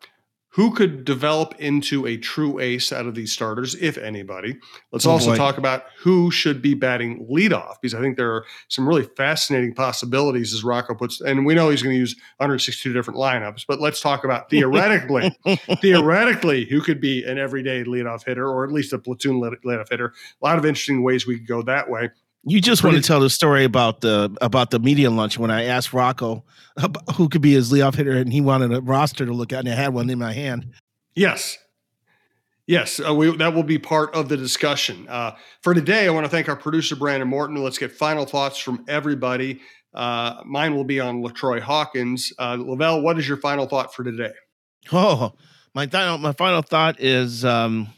who 0.54 0.74
could 0.74 1.06
develop 1.06 1.56
into 1.60 2.06
a 2.06 2.18
true 2.18 2.60
ace 2.60 2.92
out 2.92 3.06
of 3.06 3.16
these 3.16 3.32
starters, 3.32 3.74
if 3.76 3.98
anybody. 3.98 4.58
Let's 4.92 5.06
Oh, 5.06 5.12
also 5.12 5.32
boy. 5.32 5.38
talk 5.38 5.58
about 5.58 5.84
who 6.00 6.30
should 6.30 6.62
be 6.62 6.74
batting 6.74 7.26
leadoff, 7.32 7.76
because 7.82 7.94
I 7.96 8.02
think 8.02 8.18
there 8.18 8.32
are 8.34 8.46
some 8.68 8.86
really 8.88 9.08
fascinating 9.16 9.74
possibilities 9.74 10.54
as 10.54 10.64
Rocco 10.64 10.94
puts. 10.94 11.22
And 11.22 11.46
we 11.46 11.54
know 11.56 11.70
he's 11.70 11.82
going 11.82 11.96
to 11.96 12.00
use 12.00 12.16
162 12.38 12.92
different 12.92 13.18
lineups, 13.20 13.66
but 13.68 13.80
let's 13.80 14.02
talk 14.02 14.26
about 14.26 14.50
theoretically, 14.50 15.34
theoretically, 15.82 16.66
who 16.66 16.82
could 16.82 17.00
be 17.02 17.24
an 17.24 17.38
everyday 17.38 17.84
leadoff 17.84 18.26
hitter, 18.26 18.48
or 18.48 18.64
at 18.66 18.72
least 18.72 18.94
a 18.94 19.00
platoon 19.00 19.40
leadoff 19.42 19.90
hitter. 19.90 20.14
A 20.42 20.46
lot 20.46 20.58
of 20.58 20.66
interesting 20.66 21.02
ways 21.04 21.26
we 21.26 21.38
could 21.38 21.48
go 21.48 21.62
that 21.64 21.90
way. 21.90 22.10
You 22.44 22.60
just 22.60 22.84
want 22.84 22.96
to 22.96 23.04
tell 23.04 23.20
the 23.20 23.30
story 23.30 23.64
about 23.64 24.02
the 24.02 24.36
about 24.42 24.72
the 24.72 24.80
media 24.80 25.12
lunch 25.12 25.38
when 25.38 25.52
I 25.52 25.66
asked 25.66 25.94
Rocco 25.94 26.44
who 27.16 27.30
could 27.30 27.42
be 27.42 27.54
his 27.54 27.72
leadoff 27.72 27.96
hitter, 27.96 28.12
and 28.14 28.32
he 28.32 28.42
wanted 28.42 28.74
a 28.74 28.82
roster 28.82 29.26
to 29.26 29.34
look 29.34 29.54
at, 29.54 29.60
and 29.60 29.70
I 29.70 29.74
had 29.74 29.94
one 29.94 30.10
in 30.10 30.20
my 30.20 30.34
hand. 30.34 30.72
Yes. 31.16 31.58
Yes, 32.68 33.02
uh, 33.06 33.14
we, 33.14 33.36
that 33.38 33.54
will 33.54 33.64
be 33.64 33.80
part 33.80 34.14
of 34.16 34.30
the 34.30 34.38
discussion. 34.38 35.08
Uh, 35.10 35.36
for 35.62 35.74
today, 35.74 36.08
I 36.08 36.12
want 36.12 36.26
to 36.26 36.30
thank 36.30 36.48
our 36.48 36.56
producer, 36.56 36.96
Brandon 36.96 37.28
Morton. 37.28 37.62
Let's 37.62 37.78
get 37.78 37.92
final 37.92 38.26
thoughts 38.26 38.60
from 38.60 38.86
everybody. 38.88 39.60
Uh, 39.94 40.42
mine 40.46 40.76
will 40.76 40.86
be 40.86 41.00
on 41.00 41.22
LaTroy 41.22 41.60
Hawkins. 41.60 42.32
Uh, 42.40 42.56
Lavelle, 42.60 43.02
what 43.02 43.20
is 43.20 43.28
your 43.28 43.38
final 43.38 43.66
thought 43.66 43.94
for 43.94 44.04
today? 44.04 44.32
Oh, 44.92 45.34
my 45.74 45.88
final 45.88 46.18
my 46.18 46.32
final 46.34 46.62
thought 46.62 47.00
is 47.00 47.44
um 47.44 47.90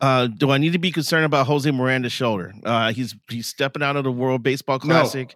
uh 0.00 0.26
do 0.26 0.50
I 0.50 0.58
need 0.58 0.72
to 0.72 0.78
be 0.78 0.90
concerned 0.90 1.24
about 1.24 1.46
Jose 1.46 1.70
Miranda's 1.70 2.12
shoulder? 2.12 2.52
Uh 2.64 2.92
he's 2.92 3.14
he's 3.30 3.46
stepping 3.46 3.82
out 3.82 3.96
of 3.96 4.04
the 4.04 4.12
World 4.12 4.42
Baseball 4.42 4.78
No. 4.78 4.86
Classic. 4.86 5.34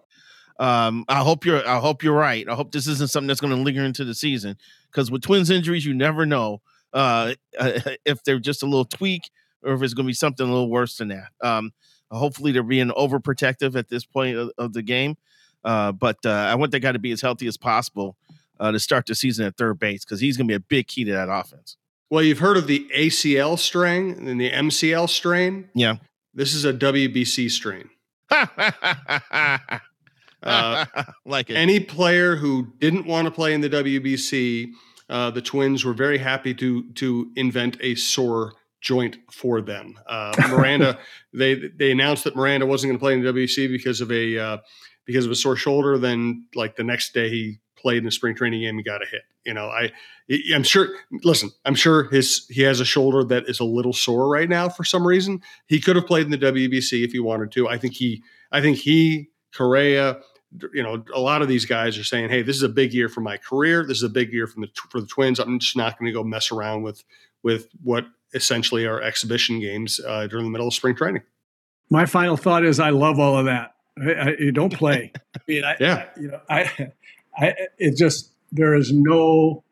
Um 0.59 1.05
I 1.07 1.19
hope 1.19 1.45
you're 1.45 1.67
I 1.67 1.79
hope 1.79 2.03
you're 2.03 2.15
right. 2.15 2.47
I 2.47 2.55
hope 2.55 2.71
this 2.71 2.87
isn't 2.87 3.09
something 3.09 3.27
that's 3.27 3.41
going 3.41 3.55
to 3.55 3.61
linger 3.61 3.83
into 3.83 4.05
the 4.05 4.13
season 4.13 4.57
cuz 4.91 5.09
with 5.09 5.21
twins 5.23 5.49
injuries 5.49 5.85
you 5.85 5.93
never 5.93 6.25
know 6.25 6.61
uh 6.93 7.33
if 8.05 8.23
they're 8.23 8.39
just 8.39 8.61
a 8.63 8.65
little 8.65 8.85
tweak 8.85 9.29
or 9.63 9.73
if 9.73 9.81
it's 9.81 9.93
going 9.93 10.05
to 10.05 10.09
be 10.09 10.13
something 10.13 10.47
a 10.47 10.51
little 10.51 10.69
worse 10.69 10.97
than 10.97 11.07
that. 11.09 11.29
Um 11.41 11.71
hopefully 12.11 12.51
they're 12.51 12.63
being 12.63 12.89
overprotective 12.89 13.75
at 13.75 13.89
this 13.89 14.03
point 14.05 14.37
of, 14.37 14.51
of 14.57 14.73
the 14.73 14.81
game. 14.81 15.17
Uh 15.63 15.91
but 15.91 16.17
uh 16.25 16.29
I 16.29 16.55
want 16.55 16.71
that 16.73 16.81
guy 16.81 16.91
to 16.91 16.99
be 16.99 17.11
as 17.11 17.21
healthy 17.21 17.47
as 17.47 17.57
possible 17.57 18.15
uh, 18.59 18.71
to 18.71 18.79
start 18.79 19.07
the 19.07 19.15
season 19.15 19.43
at 19.47 19.57
third 19.57 19.79
base 19.79 20.05
because 20.05 20.19
he's 20.19 20.37
going 20.37 20.47
to 20.47 20.51
be 20.51 20.55
a 20.55 20.59
big 20.59 20.85
key 20.87 21.03
to 21.03 21.11
that 21.11 21.29
offense. 21.29 21.77
Well, 22.11 22.21
you've 22.21 22.39
heard 22.39 22.57
of 22.57 22.67
the 22.67 22.85
ACL 22.93 23.57
strain 23.57 24.27
and 24.27 24.39
the 24.39 24.51
MCL 24.51 25.09
strain. 25.09 25.69
Yeah. 25.73 25.95
This 26.33 26.53
is 26.53 26.65
a 26.65 26.73
WBC 26.73 27.49
strain. 27.49 27.89
Uh, 30.43 30.85
like 31.23 31.51
it. 31.51 31.53
Any 31.53 31.79
player 31.79 32.35
who 32.35 32.73
didn't 32.79 33.05
want 33.05 33.25
to 33.25 33.31
play 33.31 33.53
in 33.53 33.61
the 33.61 33.69
WBC, 33.69 34.71
uh, 35.07 35.29
the 35.29 35.41
Twins 35.43 35.85
were 35.85 35.93
very 35.93 36.17
happy 36.17 36.55
to 36.55 36.91
to 36.93 37.31
invent 37.35 37.77
a 37.79 37.93
sore 37.93 38.53
joint 38.81 39.17
for 39.31 39.61
them. 39.61 39.99
Uh, 40.07 40.33
Miranda, 40.49 40.97
they 41.31 41.53
they 41.53 41.91
announced 41.91 42.23
that 42.23 42.35
Miranda 42.35 42.65
wasn't 42.65 42.89
going 42.89 42.97
to 42.97 42.99
play 42.99 43.13
in 43.13 43.21
the 43.21 43.31
WBC 43.31 43.69
because 43.69 44.01
of 44.01 44.11
a 44.11 44.35
uh, 44.39 44.57
because 45.05 45.27
of 45.27 45.31
a 45.31 45.35
sore 45.35 45.55
shoulder. 45.55 45.99
Then, 45.99 46.47
like 46.55 46.75
the 46.75 46.83
next 46.83 47.13
day, 47.13 47.29
he 47.29 47.59
played 47.81 47.99
in 47.99 48.07
a 48.07 48.11
spring 48.11 48.35
training 48.35 48.61
game 48.61 48.75
and 48.75 48.85
got 48.85 49.01
a 49.01 49.05
hit. 49.05 49.23
You 49.45 49.53
know, 49.53 49.67
I 49.67 49.91
I'm 50.53 50.63
sure. 50.63 50.89
Listen, 51.23 51.51
I'm 51.65 51.75
sure 51.75 52.09
his 52.09 52.45
he 52.49 52.61
has 52.61 52.79
a 52.79 52.85
shoulder 52.85 53.23
that 53.25 53.49
is 53.49 53.59
a 53.59 53.65
little 53.65 53.93
sore 53.93 54.29
right 54.29 54.49
now 54.49 54.69
for 54.69 54.83
some 54.83 55.05
reason. 55.05 55.41
He 55.67 55.79
could 55.79 55.95
have 55.95 56.05
played 56.05 56.25
in 56.25 56.31
the 56.31 56.37
WBC 56.37 57.03
if 57.03 57.11
he 57.11 57.19
wanted 57.19 57.51
to. 57.53 57.67
I 57.67 57.77
think 57.77 57.95
he 57.95 58.23
I 58.51 58.61
think 58.61 58.77
he 58.77 59.29
Correa 59.53 60.19
you 60.73 60.83
know, 60.83 61.03
a 61.13 61.19
lot 61.19 61.41
of 61.41 61.47
these 61.47 61.65
guys 61.65 61.97
are 61.97 62.03
saying, 62.03 62.29
"Hey, 62.29 62.41
this 62.41 62.55
is 62.55 62.63
a 62.63 62.69
big 62.69 62.93
year 62.93 63.07
for 63.07 63.21
my 63.21 63.37
career. 63.37 63.85
This 63.85 63.97
is 63.97 64.03
a 64.03 64.09
big 64.09 64.33
year 64.33 64.47
from 64.47 64.61
the 64.61 64.69
for 64.89 64.99
the 64.99 65.07
Twins. 65.07 65.39
I'm 65.39 65.59
just 65.59 65.77
not 65.77 65.97
going 65.97 66.07
to 66.07 66.11
go 66.11 66.23
mess 66.23 66.51
around 66.51 66.83
with 66.83 67.03
with 67.43 67.67
what 67.83 68.05
essentially 68.33 68.85
are 68.85 69.01
exhibition 69.01 69.59
games 69.59 69.99
uh, 70.05 70.27
during 70.27 70.45
the 70.45 70.51
middle 70.51 70.67
of 70.67 70.73
spring 70.73 70.95
training." 70.95 71.21
My 71.89 72.05
final 72.05 72.37
thought 72.37 72.65
is 72.65 72.79
I 72.79 72.89
love 72.89 73.19
all 73.19 73.37
of 73.37 73.45
that. 73.45 73.75
I, 74.01 74.11
I, 74.11 74.35
you 74.39 74.51
don't 74.51 74.73
play. 74.73 75.11
I 75.35 75.39
mean, 75.47 75.63
I, 75.63 75.75
yeah. 75.79 76.05
You 76.19 76.31
know, 76.31 76.41
I, 76.49 76.91
I, 77.37 77.53
it 77.77 77.97
just 77.97 78.31
there 78.51 78.73
is 78.75 78.91
no 78.91 79.63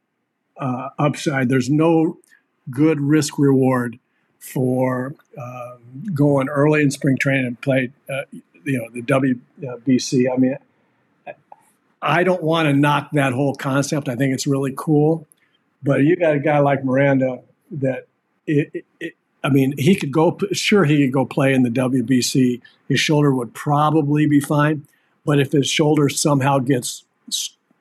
uh, 0.57 0.89
upside. 0.97 1.49
There's 1.49 1.69
no 1.69 2.17
good 2.69 2.99
risk 2.99 3.39
reward 3.39 3.99
for 4.39 5.15
um, 5.37 5.79
going 6.13 6.49
early 6.49 6.81
in 6.81 6.91
spring 6.91 7.17
training 7.17 7.45
and 7.45 7.61
play, 7.61 7.91
uh, 8.09 8.21
you 8.63 8.77
know, 8.77 8.89
the 8.91 9.01
WBC. 9.01 10.31
I 10.31 10.37
mean, 10.37 10.57
I 12.01 12.23
don't 12.23 12.41
want 12.41 12.67
to 12.67 12.73
knock 12.73 13.09
that 13.13 13.33
whole 13.33 13.55
concept. 13.55 14.07
I 14.07 14.15
think 14.15 14.33
it's 14.33 14.47
really 14.47 14.73
cool, 14.75 15.27
but 15.83 16.01
you 16.03 16.15
got 16.15 16.35
a 16.35 16.39
guy 16.39 16.59
like 16.59 16.83
Miranda 16.83 17.41
that, 17.71 18.07
it, 18.47 18.85
it, 18.99 19.15
I 19.43 19.49
mean, 19.49 19.73
he 19.77 19.95
could 19.95 20.11
go. 20.11 20.37
Sure, 20.51 20.83
he 20.83 21.05
could 21.05 21.13
go 21.13 21.25
play 21.25 21.53
in 21.53 21.63
the 21.63 21.69
WBC. 21.69 22.61
His 22.89 22.99
shoulder 22.99 23.33
would 23.33 23.53
probably 23.53 24.25
be 24.25 24.39
fine, 24.39 24.85
but 25.25 25.39
if 25.39 25.51
his 25.51 25.69
shoulder 25.69 26.09
somehow 26.09 26.59
gets 26.59 27.05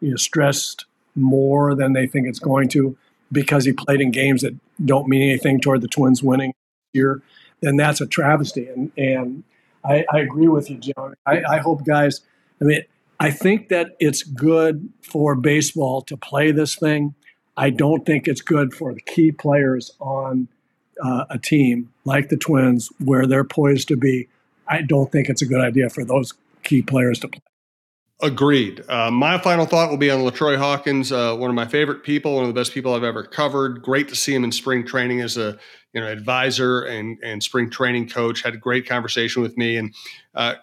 you 0.00 0.10
know, 0.10 0.16
stressed 0.16 0.84
more 1.14 1.74
than 1.74 1.92
they 1.92 2.06
think 2.06 2.26
it's 2.26 2.38
going 2.38 2.68
to, 2.68 2.96
because 3.30 3.64
he 3.64 3.72
played 3.72 4.00
in 4.00 4.10
games 4.10 4.42
that 4.42 4.54
don't 4.84 5.08
mean 5.08 5.22
anything 5.22 5.60
toward 5.60 5.80
the 5.80 5.88
Twins 5.88 6.22
winning 6.22 6.52
here, 6.92 7.20
then 7.60 7.76
that's 7.76 8.00
a 8.00 8.06
travesty. 8.06 8.68
And 8.68 8.92
and 8.96 9.44
I, 9.84 10.04
I 10.12 10.18
agree 10.20 10.48
with 10.48 10.70
you, 10.70 10.78
Joe. 10.78 11.14
I, 11.26 11.42
I 11.44 11.58
hope 11.58 11.84
guys. 11.84 12.20
I 12.60 12.64
mean, 12.64 12.82
I 13.20 13.30
think 13.30 13.68
that 13.68 13.96
it's 13.98 14.22
good 14.22 14.88
for 15.02 15.34
baseball 15.34 16.02
to 16.02 16.16
play 16.16 16.52
this 16.52 16.76
thing. 16.76 17.14
I 17.56 17.70
don't 17.70 18.06
think 18.06 18.28
it's 18.28 18.40
good 18.40 18.72
for 18.72 18.94
the 18.94 19.00
key 19.00 19.32
players 19.32 19.92
on 19.98 20.48
uh, 21.02 21.24
a 21.28 21.38
team 21.38 21.92
like 22.04 22.28
the 22.28 22.36
Twins, 22.36 22.90
where 22.98 23.26
they're 23.26 23.44
poised 23.44 23.88
to 23.88 23.96
be. 23.96 24.28
I 24.68 24.82
don't 24.82 25.10
think 25.10 25.28
it's 25.28 25.42
a 25.42 25.46
good 25.46 25.60
idea 25.60 25.90
for 25.90 26.04
those 26.04 26.34
key 26.62 26.82
players 26.82 27.18
to 27.20 27.28
play. 27.28 27.42
Agreed. 28.20 28.84
Uh, 28.88 29.12
my 29.12 29.38
final 29.38 29.64
thought 29.64 29.90
will 29.90 29.96
be 29.96 30.10
on 30.10 30.20
LaTroy 30.20 30.56
Hawkins, 30.56 31.12
uh, 31.12 31.36
one 31.36 31.50
of 31.50 31.54
my 31.54 31.66
favorite 31.66 32.02
people, 32.02 32.34
one 32.34 32.42
of 32.42 32.48
the 32.48 32.60
best 32.60 32.74
people 32.74 32.92
I've 32.92 33.04
ever 33.04 33.22
covered. 33.22 33.80
Great 33.80 34.08
to 34.08 34.16
see 34.16 34.34
him 34.34 34.42
in 34.42 34.50
spring 34.50 34.84
training 34.84 35.20
as 35.20 35.36
a 35.36 35.56
you 35.92 36.00
know 36.00 36.08
advisor 36.08 36.82
and 36.82 37.16
and 37.22 37.40
spring 37.40 37.70
training 37.70 38.08
coach. 38.08 38.42
Had 38.42 38.54
a 38.54 38.58
great 38.58 38.88
conversation 38.88 39.40
with 39.40 39.56
me 39.56 39.76
and 39.76 39.94
uh, 40.34 40.54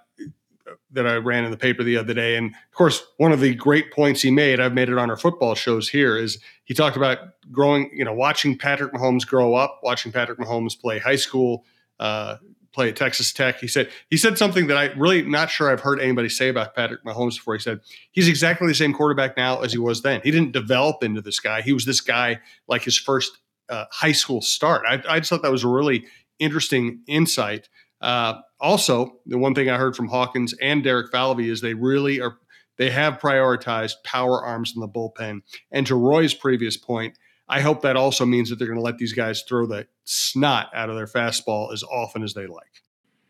that 0.92 1.08
I 1.08 1.16
ran 1.16 1.46
in 1.46 1.52
the 1.52 1.58
paper 1.58 1.84
the 1.84 1.98
other 1.98 2.14
day. 2.14 2.36
And 2.36 2.48
of 2.48 2.74
course, 2.74 3.06
one 3.18 3.32
of 3.32 3.40
the 3.40 3.56
great 3.56 3.92
points 3.92 4.22
he 4.22 4.32
made, 4.32 4.60
I've 4.60 4.74
made 4.74 4.90
it 4.90 4.98
on 4.98 5.10
our 5.10 5.18
football 5.18 5.56
shows 5.56 5.88
here, 5.88 6.18
is 6.18 6.40
he 6.64 6.74
talked 6.74 6.98
about 6.98 7.20
growing, 7.52 7.90
you 7.94 8.04
know, 8.04 8.14
watching 8.14 8.58
Patrick 8.58 8.94
Mahomes 8.94 9.26
grow 9.26 9.54
up, 9.56 9.80
watching 9.84 10.12
Patrick 10.12 10.40
Mahomes 10.40 10.80
play 10.80 11.00
high 11.00 11.16
school, 11.16 11.66
uh, 12.00 12.38
play 12.76 12.90
at 12.90 12.96
Texas 12.96 13.34
Tech. 13.34 13.60
He 13.60 13.68
said 13.68 13.90
he 14.10 14.18
said 14.18 14.38
something 14.38 14.68
that 14.68 14.78
I 14.78 14.86
really 14.94 15.24
not 15.24 15.50
sure 15.50 15.72
I've 15.72 15.80
heard 15.80 16.00
anybody 16.00 16.30
say 16.30 16.50
about 16.50 16.76
Patrick 16.76 17.04
Mahomes 17.04 17.36
before. 17.38 17.56
He 17.56 17.62
said 17.62 17.80
he's 18.12 18.28
exactly 18.28 18.68
the 18.68 18.76
same 18.76 18.94
quarterback 18.94 19.38
now 19.38 19.62
as 19.62 19.72
he 19.72 19.80
was 19.80 20.02
then. 20.02 20.22
He 20.24 20.30
didn't 20.30 20.52
develop 20.52 21.04
into 21.04 21.22
this 21.22 21.40
guy. 21.40 21.62
He 21.62 21.74
was 21.74 21.86
this 21.86 22.02
guy 22.02 22.42
like 22.68 22.84
his 22.84 22.98
first 22.98 23.40
uh, 23.70 23.86
high 23.92 24.12
school 24.12 24.42
start. 24.42 24.84
I, 24.88 25.02
I, 25.10 25.20
just 25.20 25.32
thought 25.32 25.42
that 25.42 25.52
was 25.52 25.64
a 25.64 25.68
really 25.68 26.06
interesting 26.38 27.02
insight. 27.08 27.68
Uh, 28.00 28.36
also, 28.60 29.20
the 29.26 29.40
one 29.40 29.56
thing 29.56 29.70
I 29.70 29.78
heard 29.78 29.96
from 29.96 30.10
Hawkins 30.10 30.54
and 30.62 30.84
Derek 30.84 31.12
Falvey 31.12 31.50
is 31.50 31.62
they 31.62 31.74
really 31.74 32.22
are 32.22 32.38
they 32.78 32.92
have 32.92 33.20
prioritized 33.20 34.04
power 34.04 34.44
arms 34.44 34.74
in 34.76 34.82
the 34.82 34.88
bullpen. 34.88 35.42
And 35.72 35.88
to 35.88 35.96
Roy's 35.96 36.34
previous 36.34 36.76
point, 36.76 37.18
I 37.48 37.62
hope 37.62 37.82
that 37.82 37.96
also 37.96 38.26
means 38.26 38.50
that 38.50 38.58
they're 38.58 38.68
going 38.68 38.80
to 38.80 38.84
let 38.84 38.98
these 38.98 39.14
guys 39.14 39.44
throw 39.44 39.66
the 39.66 39.88
snot 40.04 40.70
out 40.74 40.90
of 40.90 40.96
their 40.96 41.06
fastball 41.06 41.72
as 41.72 41.84
often 41.84 42.24
as 42.24 42.34
they 42.34 42.48
like. 42.48 42.82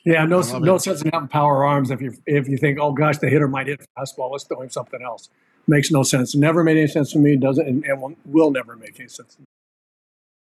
Yeah, 0.05 0.25
no, 0.25 0.41
no 0.59 0.77
sense 0.77 1.01
in 1.01 1.09
having 1.11 1.27
power 1.27 1.65
arms 1.65 1.89
if 1.89 1.99
you 1.99 2.13
if 2.27 2.47
you 2.47 2.57
think, 2.57 2.77
oh 2.79 2.93
gosh, 2.93 3.17
the 3.17 3.27
hitter 3.27 3.47
might 3.47 3.67
hit 3.67 3.85
fastball. 3.97 4.31
Let's 4.31 4.43
throw 4.43 4.61
him 4.61 4.69
something 4.69 5.01
else. 5.01 5.29
Makes 5.67 5.89
no 5.89 6.03
sense. 6.03 6.35
Never 6.35 6.63
made 6.63 6.77
any 6.77 6.87
sense 6.87 7.11
to 7.13 7.19
me. 7.19 7.35
Doesn't 7.35 7.67
and, 7.67 7.83
and 7.85 8.15
will 8.23 8.51
never 8.51 8.75
make 8.75 8.99
any 8.99 9.09
sense. 9.09 9.37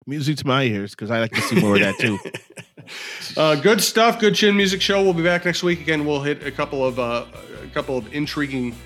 Music 0.06 0.36
to 0.36 0.46
my 0.46 0.62
ears 0.62 0.92
because 0.92 1.10
I 1.10 1.18
like 1.20 1.32
to 1.32 1.40
see 1.40 1.60
more 1.60 1.74
of 1.74 1.80
that 1.80 1.98
too. 1.98 2.18
uh, 3.36 3.56
good 3.56 3.82
stuff. 3.82 4.20
Good 4.20 4.36
chin 4.36 4.56
music 4.56 4.80
show. 4.80 5.02
We'll 5.02 5.12
be 5.12 5.24
back 5.24 5.44
next 5.44 5.64
week 5.64 5.80
again. 5.80 6.06
We'll 6.06 6.22
hit 6.22 6.46
a 6.46 6.52
couple 6.52 6.86
of 6.86 7.00
uh, 7.00 7.26
a 7.62 7.66
couple 7.74 7.98
of 7.98 8.14
intriguing 8.14 8.76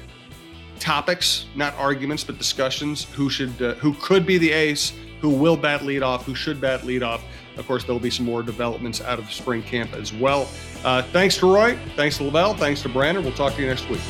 topics, 0.83 1.47
not 1.55 1.75
arguments, 1.77 2.25
but 2.25 2.37
discussions. 2.37 3.05
Who 3.13 3.31
should, 3.31 3.63
uh, 3.63 3.75
who 3.75 3.95
could 3.95 4.27
be 4.27 4.37
the 4.37 4.51
ace? 4.51 4.93
Who 5.21 5.31
will 5.31 5.57
bat 5.57 5.83
lead 5.83 6.03
off? 6.03 6.27
Who 6.27 6.35
should 6.35 6.61
bat 6.61 6.85
lead 6.85 7.03
off? 7.03 7.23
Of 7.57 7.67
course, 7.67 7.85
there'll 7.85 8.01
be 8.01 8.11
some 8.11 8.27
more 8.27 8.43
developments 8.43 9.01
out 9.01 9.19
of 9.19 9.33
spring 9.33 9.63
camp 9.63 9.95
as 9.95 10.13
well. 10.13 10.49
Uh, 10.85 11.03
thanks 11.03 11.37
to 11.39 11.53
Roy. 11.53 11.79
Thanks 11.97 12.17
to 12.17 12.25
Lavelle. 12.25 12.55
Thanks 12.55 12.83
to 12.83 12.89
Brandon. 12.89 13.23
We'll 13.23 13.33
talk 13.35 13.55
to 13.55 13.61
you 13.61 13.69
next 13.69 13.89
week. 13.89 14.01